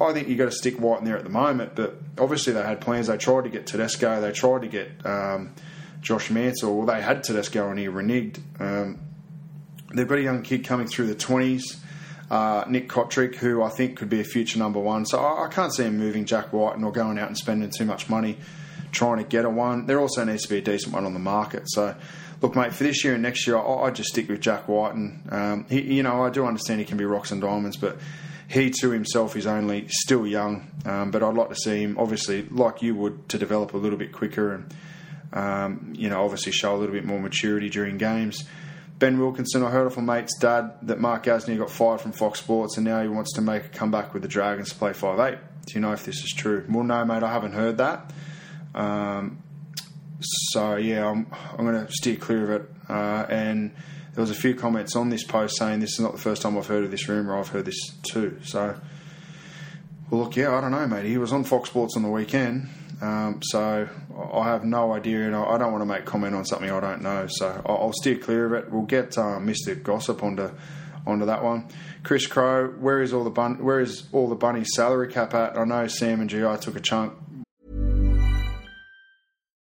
[0.00, 2.62] I think you've got to stick Wighton in there at the moment, but obviously they
[2.62, 3.08] had plans.
[3.08, 5.54] They tried to get Tedesco, they tried to get um,
[6.00, 8.40] Josh Mansour, well, they had Tedesco and he reneged.
[8.60, 8.98] Um,
[9.94, 11.62] they've got a young kid coming through the 20s,
[12.30, 15.06] uh, Nick Cotric, who I think could be a future number one.
[15.06, 17.84] So I, I can't see him moving Jack Wighton nor going out and spending too
[17.84, 18.38] much money
[18.92, 19.86] trying to get a one.
[19.86, 21.64] There also needs to be a decent one on the market.
[21.66, 21.94] So,
[22.40, 25.22] look, mate, for this year and next year, I, would just stick with Jack Wighton.
[25.30, 27.98] And, um, he, you know, I do understand he can be rocks and diamonds, but
[28.48, 32.46] he to himself is only still young, um, but I'd like to see him, obviously,
[32.50, 34.74] like you would, to develop a little bit quicker and,
[35.32, 38.44] um, you know, obviously show a little bit more maturity during games.
[38.98, 42.40] Ben Wilkinson, I heard off a mate's dad that Mark Gasnier got fired from Fox
[42.40, 45.38] Sports and now he wants to make a comeback with the Dragons to play 5'8.
[45.66, 46.64] Do you know if this is true?
[46.68, 48.12] Well, no, mate, I haven't heard that.
[48.74, 49.42] Um,
[50.20, 52.70] so, yeah, I'm, I'm going to steer clear of it.
[52.88, 53.70] Uh, and
[54.14, 56.58] there was a few comments on this post saying this is not the first time
[56.58, 57.38] I've heard of this rumour.
[57.38, 57.78] I've heard this
[58.10, 58.38] too.
[58.42, 58.74] So,
[60.10, 61.04] well, look, yeah, I don't know, mate.
[61.04, 62.68] He was on Fox Sports on the weekend,
[63.00, 63.88] um, so
[64.32, 67.02] I have no idea, and I don't want to make comment on something I don't
[67.02, 67.26] know.
[67.28, 68.70] So I'll steer clear of it.
[68.72, 69.80] We'll get uh, Mr.
[69.80, 70.50] Gossip onto
[71.06, 71.66] onto that one.
[72.02, 75.56] Chris Crow, where is all the bun- where is all the salary cap at?
[75.56, 77.14] I know Sam and GI took a chunk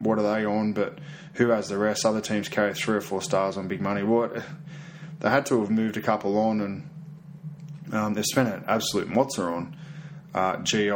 [0.00, 0.72] what are they on?
[0.72, 0.98] But
[1.34, 2.04] who has the rest?
[2.04, 4.02] Other teams carry three or four stars on big money.
[4.02, 4.42] What
[5.20, 6.90] they had to have moved a couple on, and
[7.92, 9.76] um, they've spent an absolute mozza on
[10.34, 10.90] uh, GI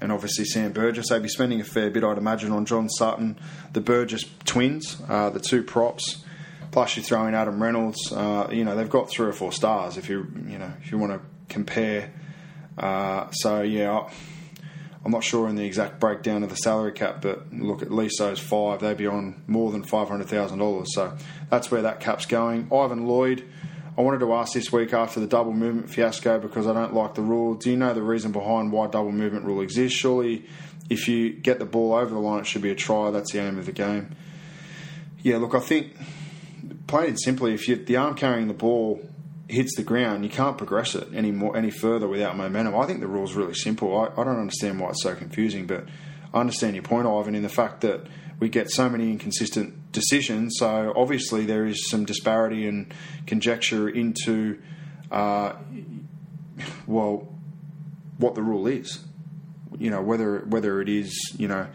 [0.00, 1.08] and obviously Sam Burgess.
[1.08, 3.38] They'd be spending a fair bit, I'd imagine, on John Sutton,
[3.72, 6.24] the Burgess twins, uh, the two props.
[6.70, 8.12] Plus, you throw in Adam Reynolds.
[8.12, 9.96] Uh, you know they've got three or four stars.
[9.96, 12.12] If you you know if you want to compare,
[12.78, 14.08] uh, so yeah.
[15.04, 18.18] I'm not sure in the exact breakdown of the salary cap, but look, at least
[18.18, 20.86] those five, they'd be on more than $500,000.
[20.88, 21.16] So
[21.50, 22.70] that's where that cap's going.
[22.72, 23.44] Ivan Lloyd,
[23.98, 27.14] I wanted to ask this week after the double movement fiasco because I don't like
[27.14, 27.54] the rule.
[27.54, 29.98] Do you know the reason behind why double movement rule exists?
[29.98, 30.46] Surely,
[30.88, 33.10] if you get the ball over the line, it should be a try.
[33.10, 34.16] That's the aim of the game.
[35.22, 35.96] Yeah, look, I think,
[36.86, 39.00] plain and simply, if you the arm carrying the ball
[39.48, 42.74] hits the ground, you can't progress it any more any further without momentum.
[42.74, 43.96] I think the rule's really simple.
[43.96, 45.84] I, I don't understand why it's so confusing, but
[46.32, 48.06] I understand your point, Ivan, in the fact that
[48.40, 50.56] we get so many inconsistent decisions.
[50.58, 52.92] So obviously there is some disparity and
[53.26, 54.60] conjecture into,
[55.10, 55.54] uh,
[56.86, 57.28] well,
[58.18, 59.04] what the rule is.
[59.78, 61.66] You know whether whether it is you know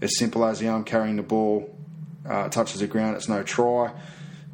[0.00, 1.76] as simple as the arm carrying the ball
[2.26, 3.92] uh, touches the ground, it's no try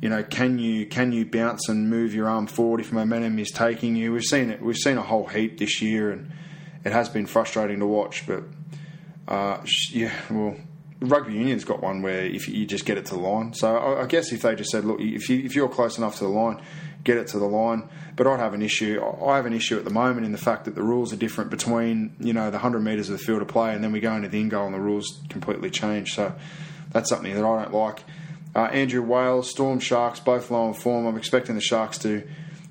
[0.02, 3.52] you know, can you can you bounce and move your arm forward if momentum is
[3.52, 4.12] taking you?
[4.12, 4.60] We've seen it.
[4.60, 6.32] We've seen a whole heap this year, and
[6.84, 8.26] it has been frustrating to watch.
[8.26, 8.42] But
[9.28, 9.58] uh,
[9.90, 10.56] yeah, well,
[10.98, 13.54] rugby union's got one where if you just get it to the line.
[13.54, 16.18] So I, I guess if they just said, look, if you if you're close enough
[16.18, 16.60] to the line,
[17.04, 17.88] get it to the line.
[18.16, 19.00] But I'd have an issue.
[19.24, 21.48] I have an issue at the moment in the fact that the rules are different
[21.48, 24.16] between you know the hundred metres of the field of play, and then we go
[24.16, 26.14] into the in goal, and the rules completely change.
[26.14, 26.34] So
[26.90, 28.02] that's something that I don't like.
[28.54, 31.06] Uh, Andrew Wales, Storm Sharks, both low in form.
[31.06, 32.22] I'm expecting the Sharks to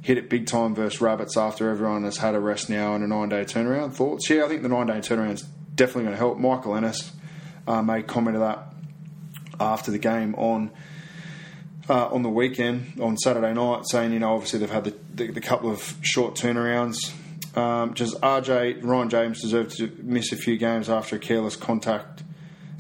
[0.02, 3.08] hit it big time versus Rabbits after everyone has had a rest now and a
[3.08, 3.94] nine day turnaround.
[3.94, 4.30] Thoughts?
[4.30, 5.41] Yeah, I think the nine day turnaround is
[5.76, 6.38] definitely going to help.
[6.38, 7.12] Michael Ennis
[7.67, 8.74] uh, made comment of that
[9.60, 10.72] after the game on.
[11.89, 15.32] Uh, on the weekend, on Saturday night, saying, you know, obviously they've had the, the,
[15.32, 17.12] the couple of short turnarounds.
[17.58, 22.24] Um, just RJ, Ryan James deserved to miss a few games after a careless contact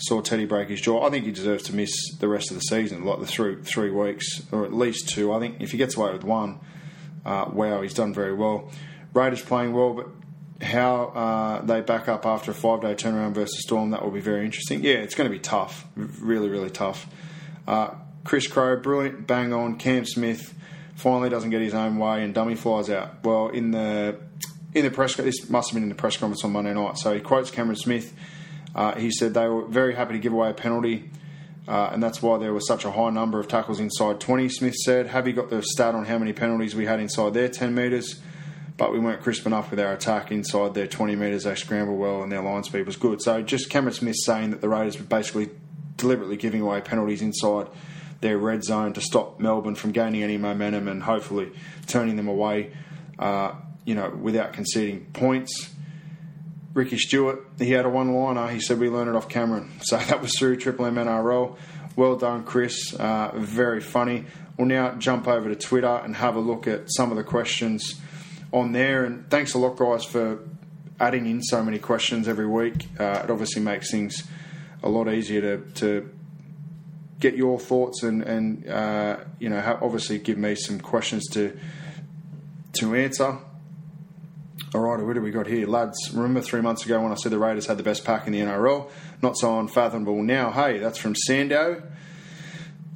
[0.01, 1.05] saw Teddy break his jaw.
[1.05, 3.91] I think he deserves to miss the rest of the season, like the three three
[3.91, 5.31] weeks or at least two.
[5.31, 6.59] I think if he gets away with one,
[7.25, 8.71] uh, wow, he's done very well.
[9.13, 10.07] Raiders playing well, but
[10.65, 14.21] how uh, they back up after a five day turnaround versus Storm, that will be
[14.21, 14.83] very interesting.
[14.83, 17.07] Yeah, it's going to be tough, really, really tough.
[17.67, 17.91] Uh,
[18.23, 19.77] Chris Crow, brilliant, bang on.
[19.77, 20.53] Cam Smith
[20.95, 23.23] finally doesn't get his own way and dummy flies out.
[23.23, 24.17] Well, in the
[24.73, 26.97] in the press, this must have been in the press conference on Monday night.
[26.97, 28.13] So he quotes Cameron Smith.
[28.73, 31.09] Uh, he said they were very happy to give away a penalty,
[31.67, 34.49] uh, and that's why there was such a high number of tackles inside 20.
[34.49, 37.49] Smith said, Have you got the stat on how many penalties we had inside their
[37.49, 38.19] 10 metres?
[38.77, 41.43] But we weren't crisp enough with our attack inside their 20 metres.
[41.43, 43.21] They scrambled well, and their line speed was good.
[43.21, 45.49] So just Cameron Smith saying that the Raiders were basically
[45.97, 47.67] deliberately giving away penalties inside
[48.21, 51.51] their red zone to stop Melbourne from gaining any momentum and hopefully
[51.87, 52.71] turning them away.
[53.19, 53.53] Uh,
[53.85, 55.73] you know, without conceding points.
[56.73, 58.47] Ricky Stuart, he had a one liner.
[58.47, 59.71] He said, We learned it off Cameron.
[59.81, 61.57] So that was through Triple M NRL.
[61.95, 62.93] Well done, Chris.
[62.93, 64.25] Uh, very funny.
[64.57, 67.99] We'll now jump over to Twitter and have a look at some of the questions
[68.53, 69.03] on there.
[69.03, 70.39] And thanks a lot, guys, for
[70.99, 72.87] adding in so many questions every week.
[72.99, 74.23] Uh, it obviously makes things
[74.83, 76.09] a lot easier to, to
[77.19, 81.57] get your thoughts and, and uh, you know, obviously give me some questions to
[82.73, 83.37] to answer.
[84.73, 85.67] All right, what do we got here?
[85.67, 88.31] Lads, remember three months ago when I said the Raiders had the best pack in
[88.31, 88.89] the NRL?
[89.21, 90.49] Not so unfathomable now.
[90.49, 91.83] Hey, that's from Sando.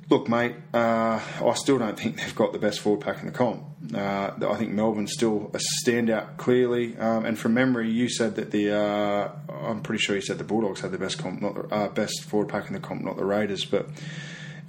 [0.10, 3.34] Look, mate, uh, I still don't think they've got the best forward pack in the
[3.34, 3.66] comp.
[3.94, 6.96] Uh, I think Melbourne's still a standout clearly.
[6.98, 10.46] Um, and from memory, you said that the uh, I'm pretty sure you said the
[10.46, 13.18] Bulldogs had the best comp, not the uh, best forward pack in the comp, not
[13.18, 13.66] the Raiders.
[13.66, 13.90] But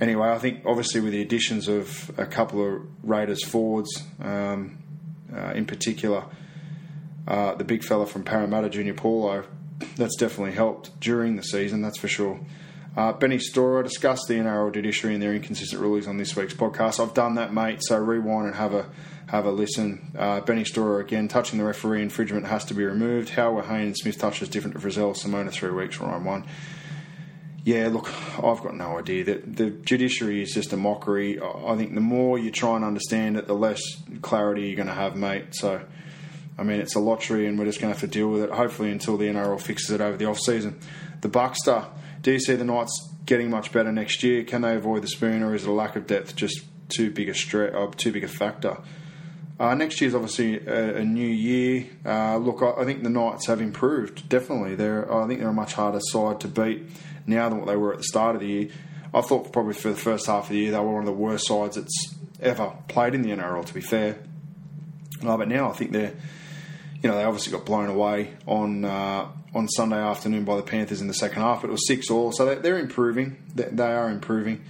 [0.00, 4.78] anyway, I think obviously with the additions of a couple of Raiders forwards, um,
[5.32, 6.24] uh, in particular
[7.26, 9.44] uh, the big fella from Parramatta, Junior Paulo,
[9.96, 12.40] that's definitely helped during the season, that's for sure.
[12.96, 16.98] Uh, Benny Storer discussed the NRL judiciary and their inconsistent rulings on this week's podcast.
[16.98, 17.80] I've done that, mate.
[17.82, 18.88] So rewind and have a
[19.26, 20.12] have a listen.
[20.16, 23.30] Uh, Benny Storer again touching the referee infringement has to be removed.
[23.30, 26.44] How were Hayne and Smith touches different to Frizell, Simona three weeks, Ryan one.
[27.64, 28.08] Yeah, look,
[28.38, 29.24] I've got no idea.
[29.24, 31.38] that the judiciary is just a mockery.
[31.42, 33.82] I think the more you try and understand it, the less
[34.22, 35.46] clarity you're going to have, mate.
[35.50, 35.82] So
[36.58, 38.50] I mean, it's a lottery, and we're just going to have to deal with it.
[38.50, 40.78] Hopefully, until the NRL fixes it over the off season.
[41.20, 41.86] The Buckster.
[42.22, 44.42] Do you see the Knights getting much better next year?
[44.42, 47.28] Can they avoid the spoon, or is it a lack of depth just too big
[47.28, 48.78] a stre- uh, too big a factor?
[49.58, 51.86] Uh, next year is obviously a, a new year.
[52.04, 54.28] Uh, look, I, I, think the Knights have improved.
[54.28, 55.12] Definitely, they're.
[55.12, 56.84] I think they're a much harder side to beat
[57.26, 58.68] now than what they were at the start of the year.
[59.14, 61.12] I thought probably for the first half of the year they were one of the
[61.12, 63.64] worst sides that's ever played in the NRL.
[63.64, 64.18] To be fair,
[65.24, 66.14] uh, but now I think they're
[67.02, 71.00] you know, they obviously got blown away on uh, on Sunday afternoon by the Panthers
[71.00, 72.32] in the second half, but it was six all.
[72.32, 73.42] So they, are improving.
[73.54, 74.64] They, they, are improving.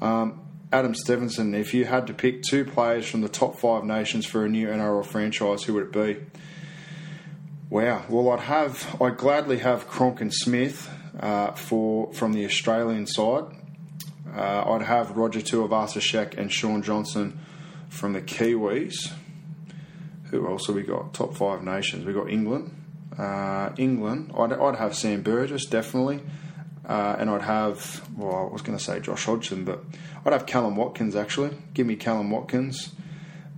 [0.00, 0.40] Um,
[0.72, 4.44] Adam Stevenson, if you had to pick two players from the top five nations for
[4.44, 6.16] a new NRL franchise, who would it be?
[7.68, 8.04] Wow.
[8.08, 13.44] Well, I'd have, I'd gladly have Cronk and Smith uh, for from the Australian side.
[14.34, 17.38] Uh, I'd have Roger Tuivasa-Sheck and Shaun Johnson
[17.90, 19.12] from the Kiwis
[20.32, 21.14] who else have we got?
[21.14, 22.04] Top five nations.
[22.04, 22.74] We've got England.
[23.16, 26.20] Uh, England, I'd, I'd, have Sam Burgess, definitely.
[26.88, 29.84] Uh, and I'd have, well, I was going to say Josh Hodgson, but
[30.24, 31.50] I'd have Kallum Watkins, actually.
[31.74, 32.94] Give me Kallum Watkins.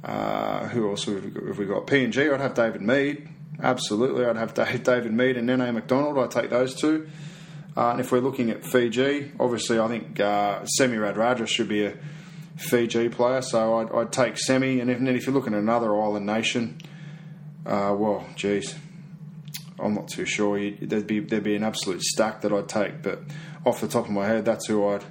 [0.03, 1.87] Uh, who else have we, got, have we got?
[1.87, 3.29] PNG, I'd have David Mead.
[3.63, 6.19] Absolutely, I'd have David Mead and Nene Macdonald.
[6.19, 7.09] I'd take those two.
[7.77, 11.87] Uh, and if we're looking at Fiji, obviously, I think uh, Semi Radradra should be
[11.87, 11.95] a
[12.57, 14.81] Fiji player, so I'd, I'd take Semi.
[14.81, 16.79] And, if, and if you're looking at another island nation,
[17.67, 18.75] uh, well, geez,
[19.79, 20.71] I'm not too sure.
[20.81, 23.21] there'd be there'd be an absolute stack that I'd take, but
[23.65, 25.05] off the top of my head, that's who I'd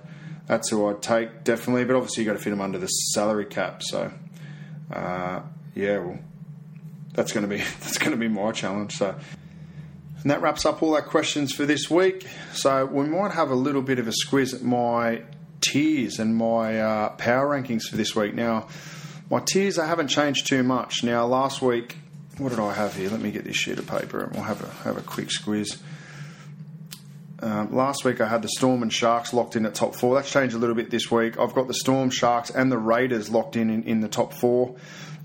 [0.48, 1.86] that's who I'd take definitely.
[1.86, 3.84] But obviously, you have got to fit them under the salary cap.
[3.84, 4.12] So,
[4.92, 5.42] uh,
[5.76, 6.20] yeah, well,
[7.14, 8.94] that's going to be that's going to be my challenge.
[8.94, 9.16] So.
[10.22, 12.26] And that wraps up all our questions for this week.
[12.54, 15.24] So we might have a little bit of a squiz at my
[15.64, 18.34] tiers and my uh, power rankings for this week.
[18.34, 18.68] Now,
[19.30, 21.04] my tiers I haven't changed too much.
[21.04, 21.98] Now, last week,
[22.38, 23.10] what did I have here?
[23.10, 25.78] Let me get this sheet of paper and we'll have a have a quick squiz.
[27.40, 30.16] Um, last week I had the Storm and Sharks locked in at top four.
[30.16, 31.38] That's changed a little bit this week.
[31.38, 34.76] I've got the Storm, Sharks, and the Raiders locked in, in in the top four.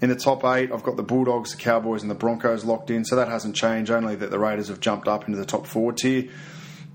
[0.01, 3.05] In the top eight, I've got the Bulldogs, the Cowboys, and the Broncos locked in.
[3.05, 3.91] So that hasn't changed.
[3.91, 6.29] Only that the Raiders have jumped up into the top four tier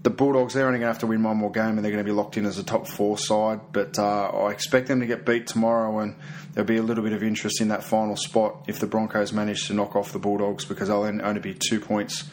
[0.03, 2.03] the Bulldogs, they're only going to have to win one more game and they're going
[2.03, 3.61] to be locked in as a top four side.
[3.71, 6.15] But uh, I expect them to get beat tomorrow and
[6.53, 9.67] there'll be a little bit of interest in that final spot if the Broncos manage
[9.67, 12.29] to knock off the Bulldogs because they'll only be two points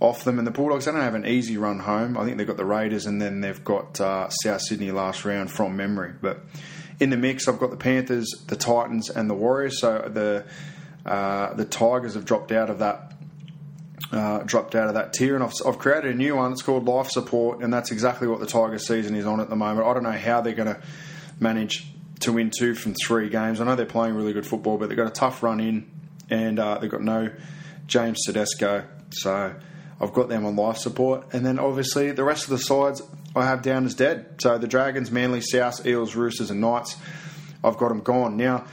[0.00, 0.38] off them.
[0.38, 2.16] And the Bulldogs, they don't have an easy run home.
[2.16, 5.50] I think they've got the Raiders and then they've got uh, South Sydney last round
[5.50, 6.14] from memory.
[6.18, 6.40] But
[7.00, 9.78] in the mix, I've got the Panthers, the Titans, and the Warriors.
[9.78, 10.44] So the
[11.04, 13.13] uh, the Tigers have dropped out of that
[14.14, 16.52] uh, dropped out of that tier, and I've, I've, created a new one.
[16.52, 19.56] It's called Life Support, and that's exactly what the Tiger season is on at the
[19.56, 19.86] moment.
[19.86, 20.80] I don't know how they're going to
[21.40, 21.88] manage
[22.20, 23.60] to win two from three games.
[23.60, 25.90] I know they're playing really good football, but they've got a tough run in,
[26.30, 27.30] and uh, they've got no
[27.88, 29.54] James Tedesco, so
[30.00, 31.26] I've got them on life support.
[31.32, 33.02] And then obviously the rest of the sides
[33.34, 34.36] I have down as dead.
[34.40, 36.96] So the Dragons, Manly, South, Eels, Roosters, and Knights,
[37.64, 38.64] I've got them gone now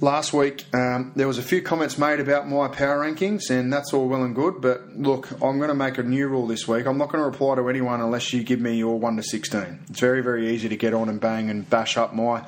[0.00, 3.92] last week um, there was a few comments made about my power rankings and that's
[3.92, 6.86] all well and good but look i'm going to make a new rule this week
[6.86, 9.80] i'm not going to reply to anyone unless you give me your 1 to 16
[9.90, 12.46] it's very very easy to get on and bang and bash up my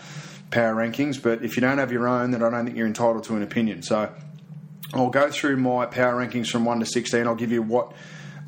[0.51, 3.25] power rankings but if you don't have your own then i don't think you're entitled
[3.25, 4.11] to an opinion so
[4.95, 7.27] I'll go through my power rankings from one to sixteen.
[7.27, 7.93] I'll give you what.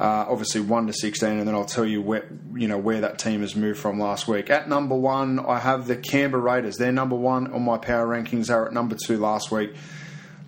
[0.00, 3.18] Uh, obviously, one to sixteen, and then I'll tell you where you know where that
[3.18, 4.50] team has moved from last week.
[4.50, 6.76] At number one, I have the Canberra Raiders.
[6.78, 8.48] They're number one on my power rankings.
[8.48, 9.74] They're at number two last week.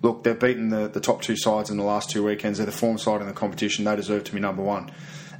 [0.01, 2.59] Look, they've beaten the, the top two sides in the last two weekends.
[2.59, 3.85] They're the form side in the competition.
[3.85, 4.91] They deserve to be number one.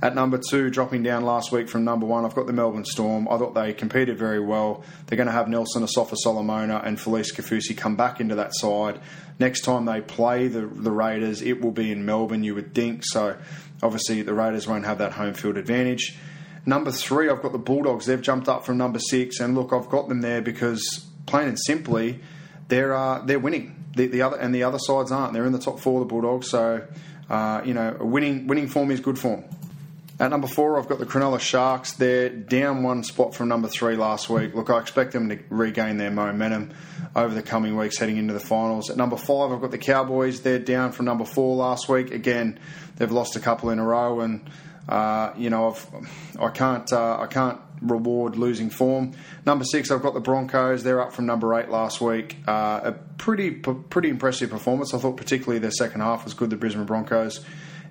[0.02, 3.28] At number two, dropping down last week from number one, I've got the Melbourne Storm.
[3.28, 4.84] I thought they competed very well.
[5.08, 9.00] They're going to have Nelson Asofa Solomona and Felise Kaufusi come back into that side.
[9.40, 13.02] Next time they play the, the Raiders, it will be in Melbourne, you would think.
[13.06, 13.38] So
[13.82, 16.18] obviously, the Raiders won't have that home field advantage.
[16.66, 18.06] Number three, I've got the Bulldogs.
[18.06, 21.60] They've jumped up from number six, and look, I've got them there because, plain and
[21.60, 22.20] simply,
[22.68, 23.86] they're uh, they're winning.
[23.96, 25.34] The, the, other and the other sides aren't.
[25.34, 26.50] They're in the top four, the Bulldogs.
[26.50, 26.86] So,
[27.30, 29.44] uh, you know, winning winning form is good form.
[30.20, 31.94] At number four, I've got the Cronulla Sharks.
[31.94, 34.56] They're down one spot from number three last week.
[34.56, 36.72] Look, I expect them to regain their momentum
[37.18, 38.90] over the coming weeks heading into the finals.
[38.92, 40.42] At number five, I've got the Cowboys.
[40.42, 42.12] They're down from number four last week.
[42.12, 42.60] Again,
[42.96, 44.48] they've lost a couple in a row, and
[44.88, 49.14] uh, you know I've, I can't uh, I can't reward losing form.
[49.46, 50.84] Number six, I've got the Broncos.
[50.84, 52.38] They're up from number eight last week.
[52.48, 54.94] Uh, a pretty pretty impressive performance.
[54.94, 56.52] I thought particularly their second half was good.
[56.52, 57.44] The Brisbane Broncos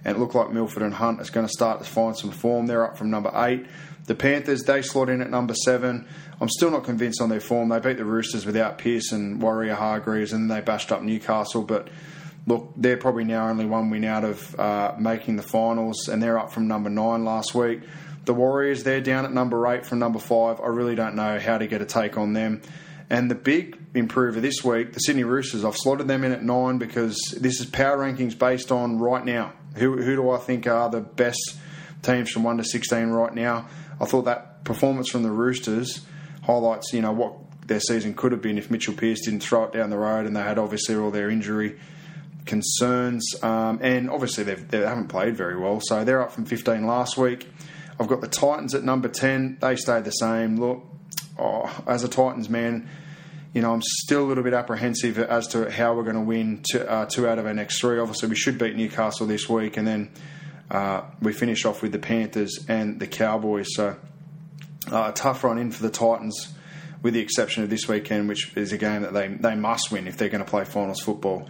[0.07, 2.67] and it looked like Milford and Hunt is going to start to find some form.
[2.67, 3.67] They're up from number eight.
[4.07, 6.07] The Panthers, they slot in at number seven.
[6.41, 7.71] I'm still not convinced on their form.
[7.71, 11.63] They beat the Roosters without Pearce and Waerea-Hargreaves, and they bashed up Newcastle.
[11.63, 11.89] But
[12.47, 16.39] look, they're probably now only one win out of uh, making the finals, and they're
[16.39, 17.81] up from number nine last week.
[18.27, 20.61] The Warriors, they're down at number eight from number five.
[20.61, 22.63] I really don't know how to get a take on them.
[23.09, 26.79] And the big improver this week, the Sydney Roosters, I've slotted them in at nine
[26.79, 29.53] because this is power rankings based on right now.
[29.77, 31.57] Who, who do I think are the best
[32.03, 33.69] teams from 1 to 16 right now?
[34.01, 36.05] I thought that performance from the Roosters
[36.43, 37.35] highlights, you know, what
[37.67, 40.37] their season could have been if Mitchell Pearce didn't throw it down the road and
[40.37, 41.79] they had obviously all their injury
[42.45, 43.35] concerns.
[43.43, 47.49] Um, and obviously they haven't played very well, so they're up from 15 last week.
[47.99, 49.59] I've got the Titans at number 10.
[49.61, 50.57] They stayed the same.
[50.57, 50.85] Look,
[51.39, 52.89] oh, as a Titans man,
[53.55, 56.63] you know, I'm still a little bit apprehensive as to how we're going to win
[56.71, 57.99] two, uh, two out of our next three.
[57.99, 60.11] Obviously, we should beat Newcastle this week, and then
[60.71, 63.69] uh, we finish off with the Panthers and the Cowboys.
[63.71, 63.97] So,
[64.91, 66.55] uh, a tough run in for the Titans,
[67.03, 70.07] with the exception of this weekend, which is a game that they, they must win
[70.07, 71.49] if they're going to play finals football.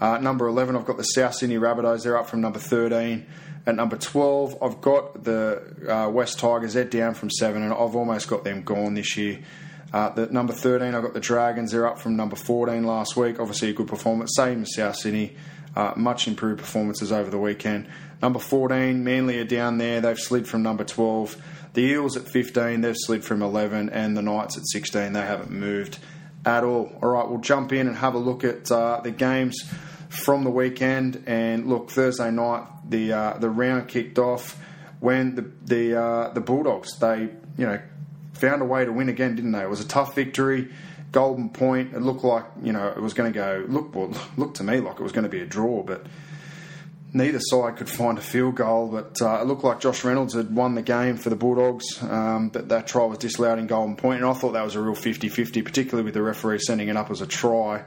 [0.00, 2.04] Uh, number 11, I've got the South Sydney Rabbitohs.
[2.04, 3.26] They're up from number 13.
[3.66, 6.74] At number 12, I've got the uh, West Tigers.
[6.74, 9.40] They're down from 7, and I've almost got them gone this year.
[9.92, 11.72] Uh, the number 13, I've got the Dragons.
[11.72, 13.40] They're up from number 14 last week.
[13.40, 14.32] Obviously, a good performance.
[14.36, 15.36] Same as South Sydney.
[15.74, 17.88] Uh, much improved performances over the weekend.
[18.20, 20.00] Number 14, Manly are down there.
[20.00, 21.36] They've slid from number 12.
[21.74, 23.90] The Eels at 15, they've slid from 11.
[23.90, 25.98] And the Knights at 16, they haven't moved
[26.44, 26.92] at all.
[27.02, 29.62] All right, we'll jump in and have a look at uh, the games
[30.08, 31.22] from the weekend.
[31.26, 34.58] And look, Thursday night, the uh, the round kicked off
[35.00, 37.80] when the the uh, the Bulldogs they you know
[38.32, 39.62] found a way to win again, didn't they?
[39.62, 40.72] It was a tough victory.
[41.10, 41.94] Golden Point.
[41.94, 43.64] It looked like you know it was going to go.
[43.68, 46.06] Look, well, looked to me like it was going to be a draw, but
[47.12, 48.88] neither side could find a field goal.
[48.88, 52.02] But uh, it looked like Josh Reynolds had won the game for the Bulldogs.
[52.02, 54.80] Um, but that try was disallowed in Golden Point, and I thought that was a
[54.80, 57.84] real 50-50, particularly with the referee sending it up as a try.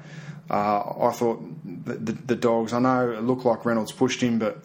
[0.49, 2.74] Uh, I thought the, the, the Dogs.
[2.74, 4.57] I know it looked like Reynolds pushed him, but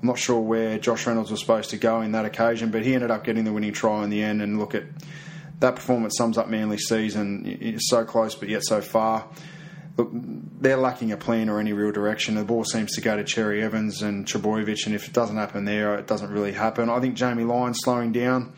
[0.00, 2.70] I'm not sure where Josh Reynolds was supposed to go in that occasion.
[2.70, 4.40] But he ended up getting the winning try in the end.
[4.40, 4.84] And look at
[5.60, 7.58] that performance sums up Manly's season.
[7.60, 9.26] It's so close, but yet so far.
[9.96, 12.34] Look, they're lacking a plan or any real direction.
[12.34, 15.64] The ball seems to go to Cherry Evans and Trbojevic, and if it doesn't happen
[15.64, 16.90] there, it doesn't really happen.
[16.90, 18.52] I think Jamie Lyon's slowing down,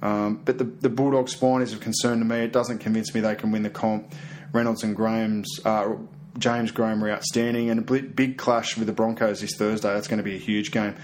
[0.00, 2.38] um, but the, the Bulldog spine is of concern to me.
[2.38, 4.14] It doesn't convince me they can win the comp.
[4.52, 5.48] Reynolds and Graham's.
[5.64, 5.96] Uh,
[6.38, 9.92] James Graham are outstanding, and a big clash with the Broncos this Thursday.
[9.92, 10.96] That's going to be a huge game.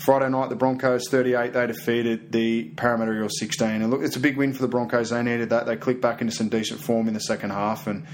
[0.00, 3.68] Friday night, the Broncos 38, they defeated the Parramatta Eels 16.
[3.68, 5.10] And look, it's a big win for the Broncos.
[5.10, 5.66] They needed that.
[5.66, 7.86] They clicked back into some decent form in the second half.
[7.86, 8.06] And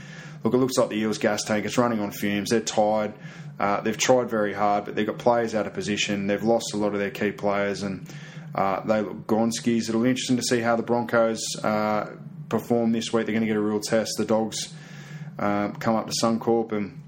[0.46, 2.50] look, it looks like the Eels gas tank is running on fumes.
[2.50, 3.14] They're tired.
[3.58, 6.26] Uh, they've tried very hard, but they've got players out of position.
[6.26, 8.06] They've lost a lot of their key players, and
[8.54, 9.88] uh, they look gone skis.
[9.88, 12.10] It'll be interesting to see how the Broncos uh,
[12.48, 13.26] perform this week.
[13.26, 14.12] They're going to get a real test.
[14.18, 14.72] The Dogs
[15.38, 17.02] uh, come up to Suncorp and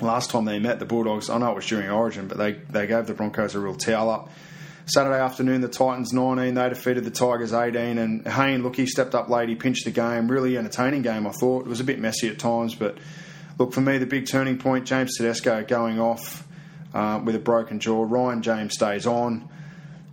[0.00, 2.86] last time they met the Bulldogs, I know it was during Origin, but they, they
[2.86, 4.30] gave the Broncos a real towel up.
[4.86, 7.96] Saturday afternoon, the Titans 19, they defeated the Tigers 18.
[7.96, 10.30] And Hayne, look, he stepped up late, he pinched the game.
[10.30, 11.64] Really entertaining game, I thought.
[11.64, 12.98] It was a bit messy at times, but
[13.58, 16.46] look, for me, the big turning point, James Tedesco going off
[16.92, 18.04] uh, with a broken jaw.
[18.04, 19.48] Ryan James stays on.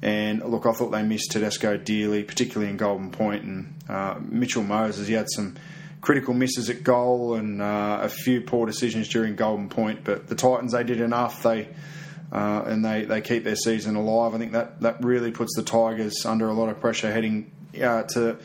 [0.01, 3.43] And look, I thought they missed Tedesco dearly, particularly in Golden Point.
[3.43, 5.55] And uh, Mitchell Moses, he had some
[5.99, 10.03] critical misses at goal and uh, a few poor decisions during Golden Point.
[10.03, 11.43] But the Titans, they did enough.
[11.43, 11.69] They
[12.31, 14.33] uh, and they, they keep their season alive.
[14.33, 17.51] I think that, that really puts the Tigers under a lot of pressure heading
[17.81, 18.37] uh, to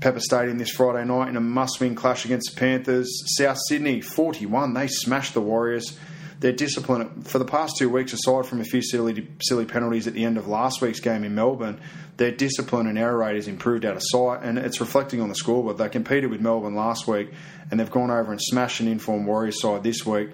[0.00, 3.08] Pepper Stadium this Friday night in a must-win clash against the Panthers.
[3.36, 4.74] South Sydney 41.
[4.74, 5.98] They smashed the Warriors.
[6.40, 10.14] Their discipline for the past two weeks, aside from a few silly silly penalties at
[10.14, 11.78] the end of last week's game in Melbourne,
[12.16, 15.34] their discipline and error rate has improved out of sight, and it's reflecting on the
[15.34, 15.76] scoreboard.
[15.76, 17.30] They competed with Melbourne last week,
[17.70, 20.30] and they've gone over and smashed an informed Warriors side this week.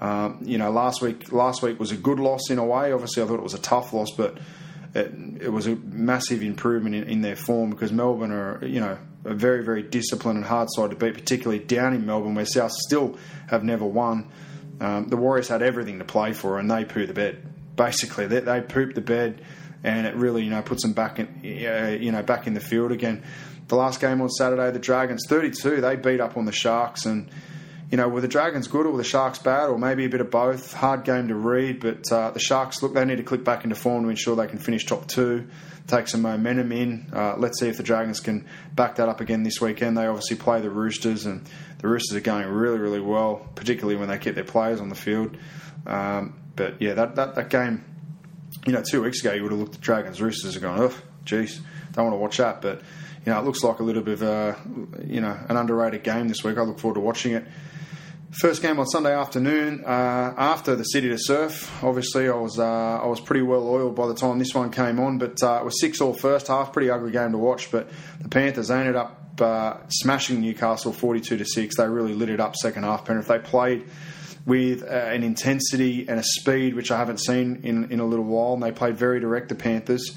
[0.00, 2.92] Um, you know, last week last week was a good loss in a way.
[2.92, 4.38] Obviously, I thought it was a tough loss, but
[4.94, 8.96] it, it was a massive improvement in, in, their form because Melbourne are, you know,
[9.24, 12.72] a very very disciplined and hard side to beat, particularly down in Melbourne where South
[12.72, 13.18] still
[13.48, 14.28] have never won.
[14.80, 17.42] Um, the Warriors had everything to play for, and they poo the bed.
[17.74, 19.42] Basically, they, they pooped the bed,
[19.82, 22.60] and it really you know puts them back in uh, you know back in the
[22.60, 23.24] field again.
[23.66, 27.28] The last game on Saturday, the Dragons 32, they beat up on the Sharks and
[27.90, 30.20] you know, were the Dragons good or were the Sharks bad, or maybe a bit
[30.20, 30.74] of both?
[30.74, 33.76] Hard game to read, but uh, the Sharks look they need to click back into
[33.76, 35.48] form to ensure they can finish top two,
[35.86, 37.10] take some momentum in.
[37.14, 39.96] Uh, let's see if the Dragons can back that up again this weekend.
[39.96, 44.08] They obviously play the Roosters, and the Roosters are going really, really well, particularly when
[44.08, 45.38] they keep their players on the field.
[45.86, 47.84] Um, but yeah, that, that, that game,
[48.66, 50.94] you know, two weeks ago you would have looked at Dragons Roosters and gone, oh,
[51.24, 51.60] geez,
[51.92, 52.82] don't want to watch that, but.
[53.26, 54.56] You know, it looks like a little bit of a,
[55.04, 56.56] you know, an underrated game this week.
[56.56, 57.44] I look forward to watching it.
[58.30, 61.82] First game on Sunday afternoon uh, after the City to Surf.
[61.82, 65.00] Obviously, I was uh, I was pretty well oiled by the time this one came
[65.00, 66.74] on, but uh, it was six all first half.
[66.74, 67.88] Pretty ugly game to watch, but
[68.20, 71.78] the Panthers ended up uh, smashing Newcastle forty two to six.
[71.78, 73.06] They really lit it up second half.
[73.06, 73.86] Penrith they played
[74.44, 78.26] with uh, an intensity and a speed which I haven't seen in in a little
[78.26, 79.48] while, and they played very direct.
[79.48, 80.14] The Panthers.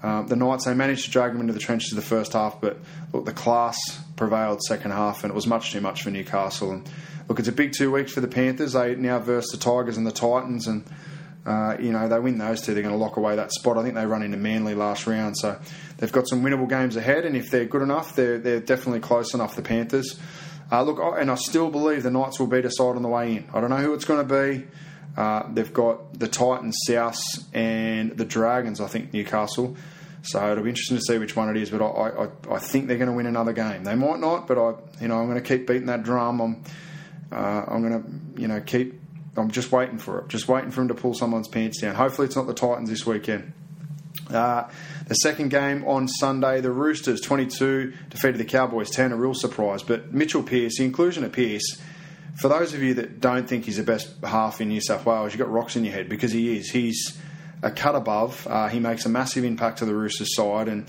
[0.00, 2.60] Um, the Knights they managed to drag them into the trenches of the first half,
[2.60, 2.78] but
[3.12, 3.76] look, the class
[4.14, 6.70] prevailed second half, and it was much too much for Newcastle.
[6.70, 6.88] And
[7.28, 8.72] look, it's a big two weeks for the Panthers.
[8.72, 10.84] They now verse the Tigers and the Titans, and
[11.46, 13.78] uh, you know they win those two, they're going to lock away that spot.
[13.78, 15.58] I think they run into Manly last round, so
[15.98, 17.24] they've got some winnable games ahead.
[17.24, 19.54] And if they're good enough, they're they're definitely close enough.
[19.54, 20.18] The Panthers.
[20.70, 23.48] Uh, look, and I still believe the Knights will beat side on the way in.
[23.54, 24.66] I don't know who it's going to be.
[25.16, 27.18] Uh, they've got the Titans, South,
[27.54, 28.80] and the Dragons.
[28.80, 29.76] I think Newcastle.
[30.22, 31.70] So it'll be interesting to see which one it is.
[31.70, 33.84] But I, I, I think they're going to win another game.
[33.84, 36.40] They might not, but I, you know, I'm going to keep beating that drum.
[36.40, 36.64] I'm
[37.32, 39.00] uh, I'm going to, you know, keep.
[39.36, 40.28] I'm just waiting for it.
[40.28, 41.94] Just waiting for him to pull someone's pants down.
[41.94, 43.52] Hopefully, it's not the Titans this weekend.
[44.30, 44.68] Uh,
[45.06, 49.12] the second game on Sunday, the Roosters 22 defeated the Cowboys 10.
[49.12, 49.82] A real surprise.
[49.82, 51.80] But Mitchell Pearce, the inclusion of Pearce,
[52.36, 55.32] for those of you that don't think he's the best half in New South Wales,
[55.32, 56.70] you've got rocks in your head because he is.
[56.70, 57.18] He's
[57.62, 58.46] a cut above.
[58.48, 60.68] Uh, he makes a massive impact to the Roosters side.
[60.68, 60.86] And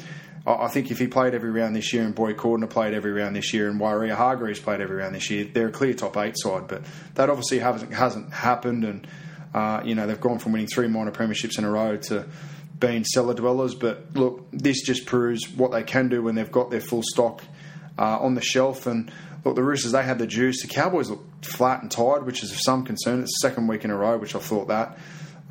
[0.57, 3.35] I think if he played every round this year and Boyd Cordner played every round
[3.35, 6.35] this year and Waerea Hargreaves played every round this year, they're a clear top eight
[6.37, 6.67] side.
[6.67, 6.83] But
[7.15, 8.83] that obviously hasn't, hasn't happened.
[8.83, 9.07] And,
[9.53, 12.25] uh, you know, they've gone from winning three minor premierships in a row to
[12.79, 13.75] being cellar dwellers.
[13.75, 17.43] But look, this just proves what they can do when they've got their full stock
[17.99, 18.87] uh, on the shelf.
[18.87, 19.11] And
[19.45, 20.63] look, the Roosters, they had the juice.
[20.63, 23.21] The Cowboys look flat and tired, which is of some concern.
[23.21, 24.97] It's the second week in a row, which I thought that.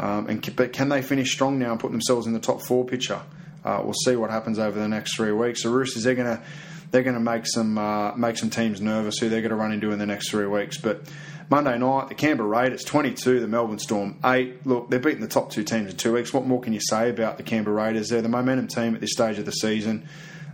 [0.01, 2.85] Um, and But can they finish strong now and put themselves in the top four
[2.85, 3.21] picture?
[3.65, 5.63] Uh, we'll see what happens over the next three weeks.
[5.63, 6.43] The Roosters they're going to
[6.91, 9.73] they're going to make some uh, make some teams nervous who they're going to run
[9.73, 10.79] into in the next three weeks.
[10.79, 11.03] But
[11.51, 14.67] Monday night, the Canberra Raiders 22, the Melbourne Storm 8.
[14.67, 16.33] Look, they're beating the top two teams in two weeks.
[16.33, 18.09] What more can you say about the Canberra Raiders?
[18.09, 20.09] They're the momentum team at this stage of the season.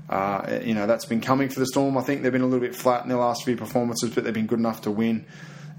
[0.08, 1.96] Uh, you know, that's been coming for the Storm.
[1.96, 4.34] I think they've been a little bit flat in their last few performances, but they've
[4.34, 5.24] been good enough to win.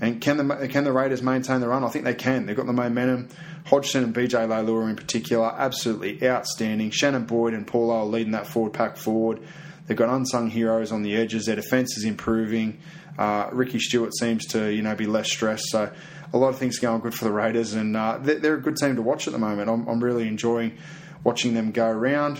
[0.01, 1.83] And can the can the Raiders maintain the run?
[1.83, 2.45] I think they can.
[2.45, 3.29] They've got the momentum.
[3.65, 6.91] Hodgson and BJ Leilua in particular, absolutely outstanding.
[6.91, 9.39] Shannon Boyd and Paulo leading that forward pack forward.
[9.87, 11.45] They've got unsung heroes on the edges.
[11.45, 12.79] Their defence is improving.
[13.17, 15.69] Uh, Ricky Stuart seems to you know be less stressed.
[15.69, 15.91] So
[16.33, 18.97] a lot of things going good for the Raiders, and uh, they're, a good team
[18.97, 19.69] to watch at the moment.
[19.69, 20.77] I'm, I'm really enjoying
[21.23, 22.39] watching them go around.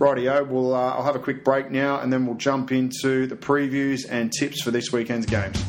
[0.00, 3.36] Rightio, we'll, uh, I'll have a quick break now, and then we'll jump into the
[3.36, 5.62] previews and tips for this weekend's games.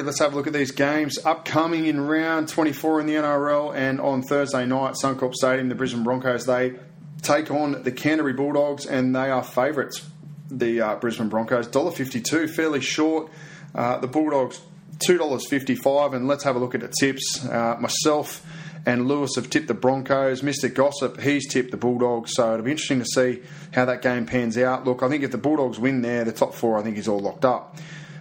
[0.00, 1.18] Alrighty, let's have a look at these games.
[1.26, 6.04] Upcoming in round 24 in the NRL and on Thursday night, Suncorp Stadium, the Brisbane
[6.04, 6.74] Broncos, they
[7.20, 10.06] take on the Canterbury Bulldogs and they are favourites,
[10.50, 11.68] the uh, Brisbane Broncos.
[11.68, 13.30] $1.52, fairly short.
[13.74, 14.60] Uh, the Bulldogs,
[15.06, 16.14] $2.55.
[16.14, 17.44] And let's have a look at the tips.
[17.44, 18.46] Uh, myself
[18.86, 20.40] and Lewis have tipped the Broncos.
[20.40, 20.72] Mr.
[20.72, 22.32] Gossip, he's tipped the Bulldogs.
[22.34, 23.42] So it'll be interesting to see
[23.72, 24.86] how that game pans out.
[24.86, 27.20] Look, I think if the Bulldogs win there, the top four, I think, is all
[27.20, 27.76] locked up.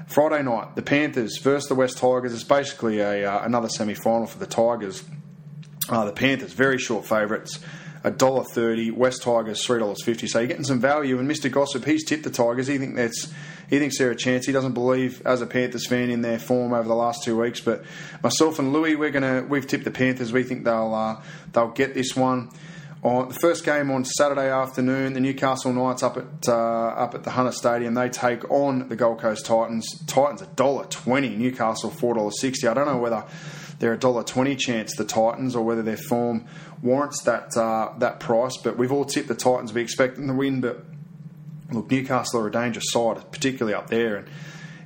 [0.10, 2.34] Friday night, the Panthers versus the West Tigers.
[2.34, 5.04] It's basically a uh, another semi final for the Tigers.
[5.88, 7.60] Uh, the Panthers, very short favourites,
[8.04, 8.92] $1.30.
[8.94, 10.28] West Tigers, $3.50.
[10.28, 11.20] So you're getting some value.
[11.20, 11.52] And Mr.
[11.52, 12.66] Gossip, he's tipped the Tigers.
[12.66, 13.32] He, think that's,
[13.70, 14.48] he thinks they're a chance.
[14.48, 17.60] He doesn't believe, as a Panthers fan, in their form over the last two weeks.
[17.60, 17.84] But
[18.24, 20.32] myself and Louis, we're gonna, we've tipped the Panthers.
[20.32, 21.22] We think they'll, uh,
[21.54, 22.50] they'll get this one.
[23.02, 27.24] On the first game on Saturday afternoon, the Newcastle Knights up at uh, up at
[27.24, 27.94] the Hunter Stadium.
[27.94, 29.88] They take on the Gold Coast Titans.
[30.06, 31.30] Titans a dollar twenty.
[31.30, 32.68] Newcastle four dollars sixty.
[32.68, 33.24] I don't know whether
[33.80, 36.46] they're a dollar twenty chance the Titans or whether their form
[36.82, 38.58] warrants that uh, that price.
[38.62, 39.72] But we've all tipped the Titans.
[39.72, 40.84] We expect them to win, but
[41.72, 44.18] look, Newcastle are a dangerous side, particularly up there.
[44.18, 44.28] And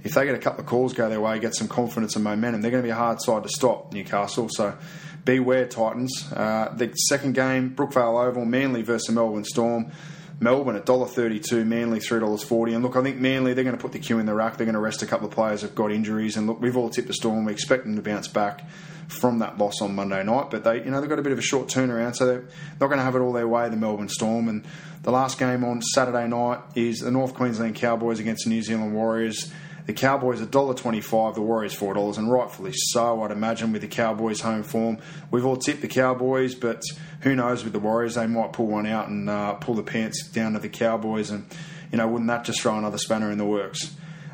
[0.03, 2.61] if they get a couple of calls go their way, get some confidence and momentum,
[2.61, 3.91] they're going to be a hard side to stop.
[3.91, 4.49] Newcastle.
[4.51, 4.77] So
[5.25, 6.31] beware Titans.
[6.31, 9.91] Uh, the second game, Brookvale Oval, Manly versus Melbourne Storm.
[10.39, 12.75] Melbourne at $1.32, Manly $3.40.
[12.75, 14.57] And look, I think Manly, they're going to put the cue in the rack.
[14.57, 16.35] They're going to rest a couple of players who've got injuries.
[16.35, 17.45] And look, we've all tipped the Storm.
[17.45, 18.67] We expect them to bounce back
[19.07, 20.49] from that loss on Monday night.
[20.51, 22.45] But they, you know, they've got a bit of a short turnaround, so they're
[22.79, 24.49] not going to have it all their way, the Melbourne Storm.
[24.49, 24.65] And
[25.03, 28.93] the last game on Saturday night is the North Queensland Cowboys against the New Zealand
[28.93, 29.51] Warriors.
[29.85, 34.63] The Cowboys $1.25, the Warriors $4, and rightfully so, I'd imagine, with the Cowboys' home
[34.63, 34.97] form.
[35.29, 36.81] We've all tipped the Cowboys, but
[37.21, 38.15] who knows with the Warriors?
[38.15, 41.45] They might pull one out and uh, pull the pants down to the Cowboys, and,
[41.91, 43.93] you know, wouldn't that just throw another spanner in the works?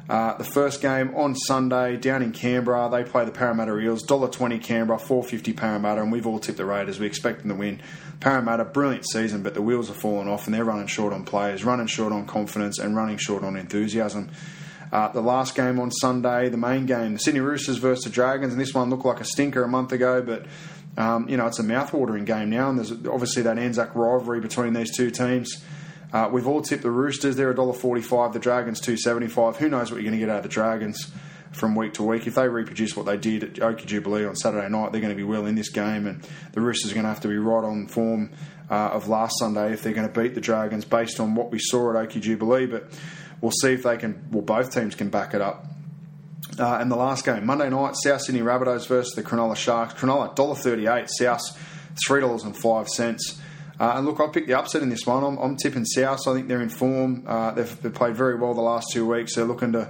[0.10, 4.04] Uh, the first game on Sunday down in Canberra, they play the Parramatta Eels.
[4.08, 7.00] $1.20 Canberra, four fifty Parramatta, and we've all tipped the Raiders.
[7.00, 7.80] We expect them to win.
[8.20, 11.64] Parramatta, brilliant season, but the wheels are falling off and they're running short on players,
[11.64, 14.32] running short on confidence, and running short on enthusiasm.
[14.92, 18.54] Uh, the last game on Sunday, the main game, the Sydney Roosters versus the Dragons,
[18.54, 20.46] and this one looked like a stinker a month ago, but
[20.98, 24.74] um, you know it's a mouthwatering game now, and there's obviously that Anzac rivalry between
[24.74, 25.64] these two teams.
[26.12, 29.58] Uh, we've all tipped the Roosters; they're $1.45, the Dragons two seventy five.
[29.58, 31.12] Who knows what you're going to get out of the Dragons?
[31.52, 34.70] From week to week, if they reproduce what they did at Oakey Jubilee on Saturday
[34.70, 37.10] night, they're going to be well in this game, and the Roosters are going to
[37.10, 38.30] have to be right on form
[38.70, 41.58] uh, of last Sunday if they're going to beat the Dragons based on what we
[41.60, 42.68] saw at Oakey Jubilee.
[42.68, 42.92] But
[43.42, 45.66] We'll see if they can, well, both teams can back it up.
[46.58, 49.94] Uh, and the last game, Monday night, South Sydney Rabbitohs versus the Cronulla Sharks.
[49.94, 51.42] Cronulla, $1.38, South,
[52.08, 53.40] $3.05.
[53.80, 55.24] Uh, and look, I picked the upset in this one.
[55.24, 56.28] I'm, I'm tipping South.
[56.28, 57.24] I think they're in form.
[57.26, 59.36] Uh, they've, they've, played very well the last two weeks.
[59.36, 59.90] They're looking to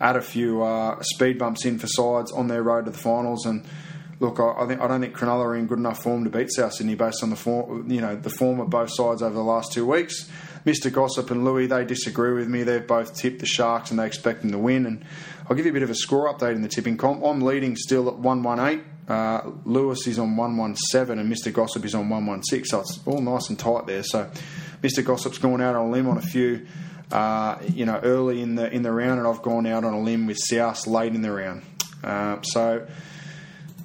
[0.00, 3.44] add a few uh, speed bumps in for sides on their road to the finals.
[3.44, 3.66] And
[4.20, 6.52] look, I, I, think I don't think Cronulla are in good enough form to beat
[6.52, 9.42] South Sydney based on the form, you know, the form of both sides over the
[9.42, 10.30] last two weeks.
[10.66, 10.92] Mr.
[10.92, 12.64] Gossip and Louis, they disagree with me.
[12.64, 14.84] They've both tipped the Sharks and they expect them to win.
[14.84, 15.04] And
[15.48, 17.24] I'll give you a bit of a score update in the tipping comp.
[17.24, 18.84] I'm leading still at 118.
[19.08, 21.52] Uh, Lewis is on 117 and Mr.
[21.52, 22.64] Gossip is on 116.
[22.64, 24.02] So it's all nice and tight there.
[24.02, 24.28] So
[24.82, 25.04] Mr.
[25.04, 26.66] Gossip's gone out on a limb on a few.
[27.12, 30.00] Uh, you know, early in the in the round, and I've gone out on a
[30.00, 31.62] limb with South late in the round.
[32.02, 32.84] Uh, so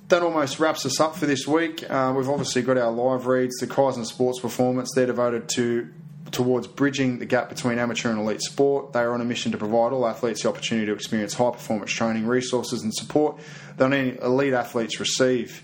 [0.08, 1.88] that almost wraps us up for this week.
[1.88, 4.90] Uh, we've obviously got our live reads, the Kaizen Sports Performance.
[4.96, 5.88] They're devoted to
[6.32, 8.94] towards bridging the gap between amateur and elite sport.
[8.94, 11.92] They are on a mission to provide all athletes the opportunity to experience high performance
[11.92, 13.38] training, resources, and support
[13.78, 15.64] that only elite athletes receive.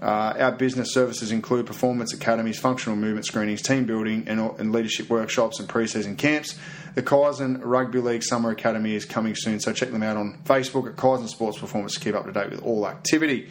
[0.00, 5.08] Uh, our business services include performance academies, functional movement screenings, team building, and, and leadership
[5.08, 6.58] workshops and pre-season camps.
[6.94, 10.86] The Kaizen Rugby League Summer Academy is coming soon, so check them out on Facebook
[10.88, 13.48] at Kaizen Sports Performance to keep up to date with all activity.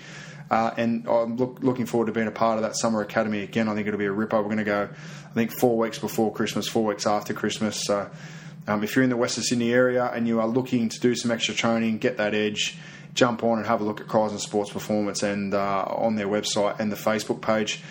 [0.49, 3.67] Uh, and I'm look, looking forward to being a part of that summer academy again.
[3.67, 4.37] I think it'll be a ripper.
[4.37, 7.83] We're going to go, I think, four weeks before Christmas, four weeks after Christmas.
[7.85, 8.09] So
[8.67, 11.31] um, if you're in the Western Sydney area and you are looking to do some
[11.31, 12.77] extra training, get that edge,
[13.13, 16.79] jump on and have a look at Kaizen Sports Performance and uh, on their website
[16.79, 17.81] and the Facebook page.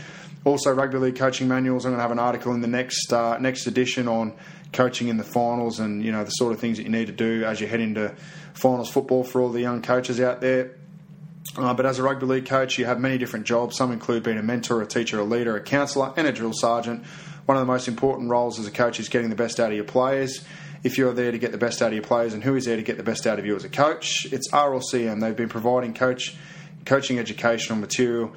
[0.44, 1.86] Also, rugby league coaching manuals.
[1.86, 4.34] I'm going to have an article in the next uh, next edition on
[4.72, 7.12] coaching in the finals and you know the sort of things that you need to
[7.12, 8.14] do as you head into
[8.52, 10.72] finals football for all the young coaches out there.
[11.56, 13.76] Uh, but as a rugby league coach, you have many different jobs.
[13.76, 17.04] Some include being a mentor, a teacher, a leader, a counsellor, and a drill sergeant.
[17.46, 19.76] One of the most important roles as a coach is getting the best out of
[19.76, 20.44] your players.
[20.82, 22.76] If you're there to get the best out of your players, and who is there
[22.76, 24.26] to get the best out of you as a coach?
[24.32, 25.20] It's RLCM.
[25.20, 26.36] They've been providing coach
[26.84, 28.32] coaching educational material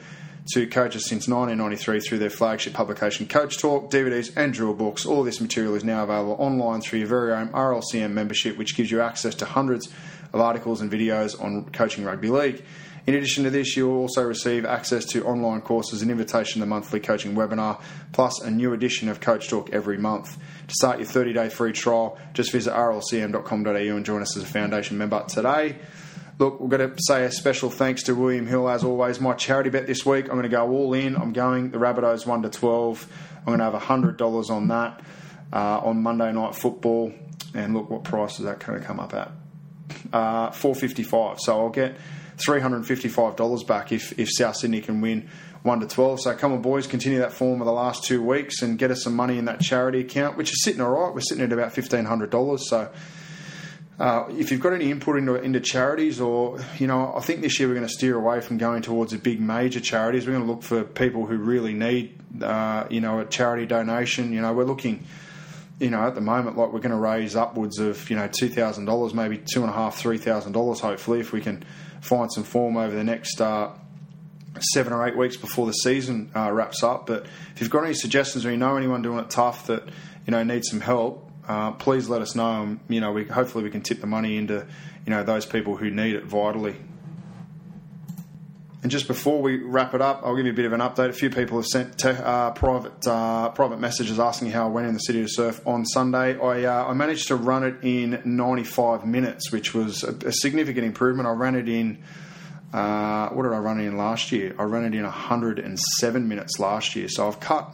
[0.53, 5.05] to coaches since 1993 through their flagship publication Coach Talk, DVDs, and drill books.
[5.05, 8.89] All this material is now available online through your very own RLCM membership, which gives
[8.89, 9.87] you access to hundreds
[10.31, 12.63] of articles and videos on coaching rugby league.
[13.07, 16.65] In addition to this, you'll also receive access to online courses, an invitation to the
[16.65, 17.79] monthly coaching webinar,
[18.11, 20.37] plus a new edition of Coach Talk every month.
[20.67, 24.45] To start your 30 day free trial, just visit rlcm.com.au and join us as a
[24.45, 25.77] foundation member today.
[26.37, 29.21] Look, we're going to say a special thanks to William Hill as always.
[29.21, 31.15] My charity bet this week, I'm going to go all in.
[31.15, 33.07] I'm going the Rabbitohs 1 to 12.
[33.39, 35.01] I'm going to have $100 on that
[35.53, 37.13] uh, on Monday Night Football.
[37.53, 39.31] And look, what price is that going to come up at?
[40.11, 41.39] Uh, 455.
[41.39, 41.95] So I'll get
[42.37, 45.29] $355 back if, if South Sydney can win
[45.63, 46.21] 1 to 12.
[46.21, 49.03] So come on, boys, continue that form of the last two weeks and get us
[49.03, 51.13] some money in that charity account, which is sitting all right.
[51.13, 52.59] We're sitting at about $1,500.
[52.59, 52.91] So
[53.99, 57.59] uh, if you've got any input into, into charities, or, you know, I think this
[57.59, 60.27] year we're going to steer away from going towards the big major charities.
[60.27, 64.31] We're going to look for people who really need, uh, you know, a charity donation.
[64.31, 65.05] You know, we're looking
[65.79, 68.49] you know, at the moment, like we're going to raise upwards of you know two
[68.49, 70.79] thousand dollars, maybe two and a half, three thousand dollars.
[70.79, 71.63] Hopefully, if we can
[72.01, 73.71] find some form over the next uh,
[74.59, 77.07] seven or eight weeks before the season uh, wraps up.
[77.07, 79.83] But if you've got any suggestions or you know anyone doing it tough that
[80.25, 82.63] you know needs some help, uh, please let us know.
[82.63, 84.65] And, you know, we hopefully we can tip the money into
[85.05, 86.75] you know those people who need it vitally.
[88.83, 91.09] And just before we wrap it up, I'll give you a bit of an update.
[91.09, 94.87] A few people have sent te- uh, private uh, private messages asking how I went
[94.87, 96.39] in the city to surf on Sunday.
[96.39, 100.85] I uh, I managed to run it in 95 minutes, which was a, a significant
[100.85, 101.27] improvement.
[101.27, 102.03] I ran it in.
[102.71, 104.53] Uh, what did I run it in last year?
[104.59, 107.07] I ran it in 107 minutes last year.
[107.07, 107.73] So I've cut,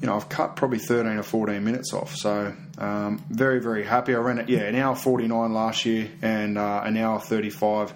[0.00, 2.16] you know, I've cut probably 13 or 14 minutes off.
[2.16, 4.14] So um, very, very happy.
[4.14, 7.92] I ran it, yeah, an hour 49 last year and uh, an hour 35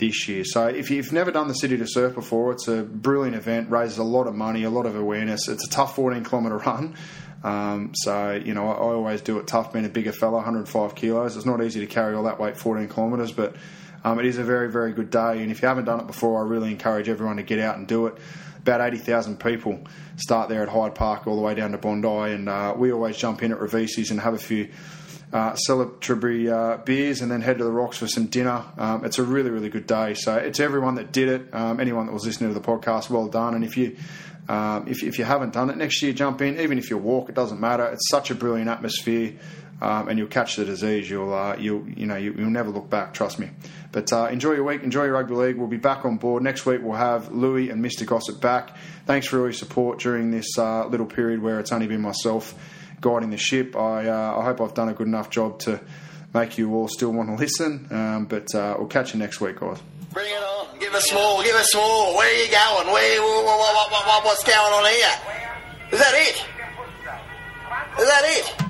[0.00, 0.42] this year.
[0.44, 3.98] So if you've never done the City to Surf before, it's a brilliant event, raises
[3.98, 5.46] a lot of money, a lot of awareness.
[5.46, 6.96] It's a tough 14 kilometre run.
[7.44, 10.94] Um, so, you know, I, I, always do it tough being a bigger fella, 105
[10.94, 11.36] kilos.
[11.36, 13.56] It's not easy to carry all that weight 14 kilometres, but
[14.04, 15.42] um, it is a very, very good day.
[15.42, 17.86] And if you haven't done it before, I really encourage everyone to get out and
[17.86, 18.18] do it.
[18.58, 19.80] About 80,000 people
[20.16, 23.16] start there at Hyde Park all the way down to Bondi, and uh, we always
[23.16, 24.68] jump in at Ravesi's and have a few
[25.32, 28.64] uh, celebratory uh, beers, and then head to the rocks for some dinner.
[28.76, 30.14] Um, it's a really, really good day.
[30.14, 33.28] So it's everyone that did it, um, anyone that was listening to the podcast, well
[33.28, 33.54] done.
[33.54, 33.96] And if you
[34.50, 36.58] um, if, if, you haven't done it next year, jump in.
[36.58, 37.86] Even if you walk, it doesn't matter.
[37.86, 39.34] It's such a brilliant atmosphere,
[39.80, 41.08] um, and you'll catch the disease.
[41.08, 43.14] You'll uh, you'll you know you, will never look back.
[43.14, 43.50] Trust me.
[43.92, 44.82] But uh, enjoy your week.
[44.82, 45.56] Enjoy your rugby league.
[45.56, 46.80] We'll be back on board next week.
[46.82, 48.04] We'll have Louis and Mr.
[48.04, 48.76] Gossip back.
[49.06, 52.54] Thanks for all your support during this uh, little period where it's only been myself
[53.00, 53.76] guiding the ship.
[53.76, 55.80] I, uh, I hope I've done a good enough job to
[56.34, 57.86] make you all still want to listen.
[57.90, 59.78] Um, but uh, we'll catch you next week, guys.
[60.12, 60.78] Bring it on.
[60.78, 61.42] Give us more.
[61.42, 62.16] Give us more.
[62.16, 62.92] Where are you going?
[62.92, 65.38] Where, what, what, what, what's going on here?
[65.92, 66.44] Is that it?
[68.00, 68.69] Is that it?